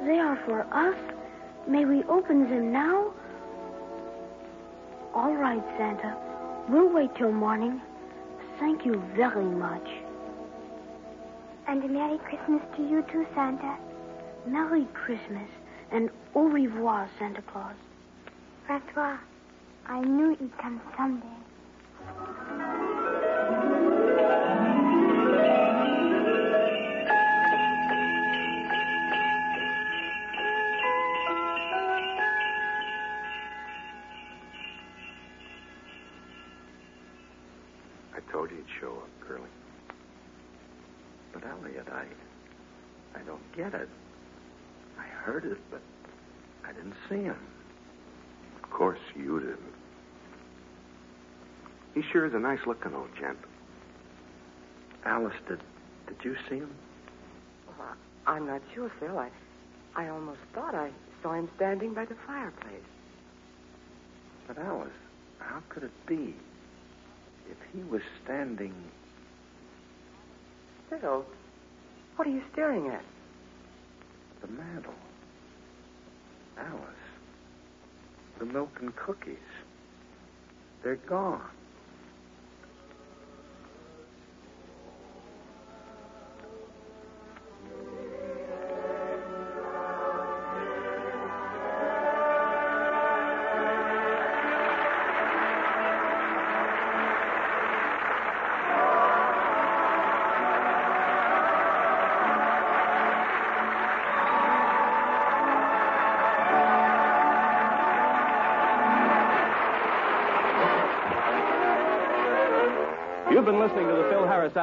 they 0.06 0.20
are 0.20 0.38
for 0.46 0.62
us. 0.72 0.96
May 1.66 1.84
we 1.84 2.04
open 2.04 2.48
them 2.48 2.72
now? 2.72 3.12
All 5.14 5.34
right, 5.34 5.62
Santa. 5.76 6.16
We'll 6.68 6.88
wait 6.88 7.14
till 7.16 7.32
morning. 7.32 7.82
Thank 8.58 8.86
you 8.86 9.02
very 9.14 9.44
much. 9.44 9.86
And 11.68 11.84
a 11.84 11.88
Merry 11.88 12.18
Christmas 12.18 12.62
to 12.76 12.82
you 12.82 13.04
too, 13.12 13.26
Santa. 13.34 13.76
Merry 14.46 14.86
Christmas 14.94 15.48
and 15.90 16.08
au 16.34 16.44
revoir, 16.44 17.10
Santa 17.18 17.42
Claus. 17.42 17.76
Francois, 18.66 19.18
I 19.86 20.00
knew 20.00 20.30
you'd 20.40 20.58
come 20.58 20.80
someday. 20.96 21.41
Sure 52.12 52.26
is 52.26 52.34
a 52.34 52.38
nice 52.38 52.60
looking 52.66 52.94
old 52.94 53.08
gent. 53.18 53.38
Alice, 55.04 55.34
did 55.48 55.60
did 56.06 56.16
you 56.24 56.36
see 56.48 56.56
him? 56.56 56.74
Well, 57.66 57.88
I- 58.26 58.30
I'm 58.32 58.46
not 58.46 58.60
sure, 58.74 58.90
Phil. 59.00 59.18
I, 59.18 59.30
I 59.96 60.08
almost 60.08 60.40
thought 60.54 60.74
I 60.74 60.90
saw 61.22 61.32
him 61.34 61.48
standing 61.56 61.94
by 61.94 62.04
the 62.04 62.14
fireplace. 62.26 62.82
But 64.46 64.58
Alice, 64.58 64.92
how 65.38 65.62
could 65.68 65.82
it 65.84 66.06
be? 66.06 66.34
If 67.50 67.56
he 67.74 67.82
was 67.82 68.02
standing 68.24 68.74
Phil, 70.90 71.24
what 72.16 72.28
are 72.28 72.30
you 72.30 72.42
staring 72.52 72.88
at? 72.88 73.02
the 74.42 74.48
mantel. 74.48 74.92
Alice, 76.58 77.04
the 78.40 78.44
milk 78.44 78.70
and 78.80 78.94
cookies. 78.96 79.36
They're 80.82 80.96
gone. 80.96 81.42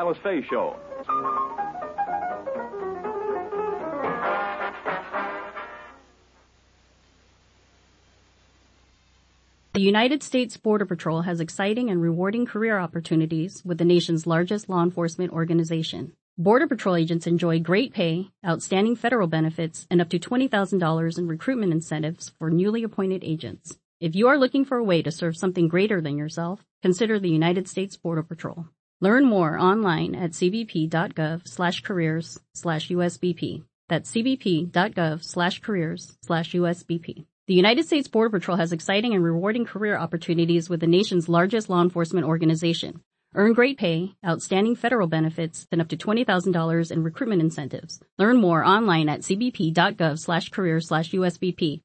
Alice 0.10 0.22
Faye 0.24 0.42
Show. 0.50 0.76
The 9.74 9.82
United 9.82 10.24
States 10.24 10.58
Border 10.58 10.88
Patrol 10.88 11.22
has 11.22 11.40
exciting 11.40 11.92
and 11.92 12.02
rewarding 12.02 12.48
career 12.48 12.80
opportunities 12.80 13.62
with 13.64 13.78
the 13.78 13.86
nation's 13.86 14.26
largest 14.26 14.68
law 14.68 14.82
enforcement 14.82 15.32
organization. 15.32 16.14
Border 16.40 16.66
Patrol 16.66 16.96
agents 16.96 17.28
enjoy 17.28 17.60
great 17.60 17.94
pay, 17.94 18.32
outstanding 18.44 18.96
federal 18.96 19.28
benefits, 19.28 19.86
and 19.92 20.02
up 20.02 20.10
to 20.10 20.18
$20,000 20.18 21.18
in 21.20 21.28
recruitment 21.28 21.72
incentives 21.72 22.30
for 22.40 22.50
newly 22.50 22.82
appointed 22.82 23.24
agents. 23.24 23.78
If 24.00 24.16
you 24.16 24.28
are 24.28 24.40
looking 24.40 24.66
for 24.66 24.78
a 24.78 24.84
way 24.84 25.04
to 25.04 25.12
serve 25.12 25.38
something 25.38 25.68
greater 25.68 26.02
than 26.02 26.18
yourself, 26.18 26.66
consider 26.82 27.20
the 27.20 27.30
United 27.30 27.68
States 27.68 27.96
Border 27.96 28.24
Patrol. 28.24 28.66
Learn 29.02 29.24
more 29.24 29.58
online 29.58 30.14
at 30.14 30.32
cbp.gov 30.32 31.48
slash 31.48 31.82
careers 31.84 32.38
slash 32.54 32.90
USBP. 32.90 33.64
That's 33.88 34.12
cbp.gov 34.12 35.24
slash 35.24 35.62
careers 35.62 36.18
slash 36.22 36.52
USBP. 36.52 37.26
The 37.48 37.54
United 37.54 37.86
States 37.86 38.10
Border 38.10 38.38
Patrol 38.38 38.58
has 38.58 38.74
exciting 38.74 39.14
and 39.14 39.24
rewarding 39.24 39.64
career 39.64 39.98
opportunities 39.98 40.70
with 40.70 40.82
the 40.82 40.88
nation's 40.88 41.30
largest 41.30 41.70
law 41.70 41.82
enforcement 41.82 42.28
organization. 42.28 43.02
Earn 43.36 43.54
great 43.54 43.78
pay, 43.78 44.16
outstanding 44.26 44.76
federal 44.76 45.08
benefits, 45.08 45.66
and 45.72 45.80
up 45.80 45.88
to 45.90 45.98
$20,000 45.98 46.92
in 46.92 47.04
recruitment 47.04 47.42
incentives. 47.42 48.02
Learn 48.18 48.38
more 48.38 48.66
online 48.66 49.08
at 49.08 49.22
cbp.gov 49.22 50.20
slash 50.20 50.50
careers 50.50 50.88
slash 50.90 51.12
USBP 51.12 51.82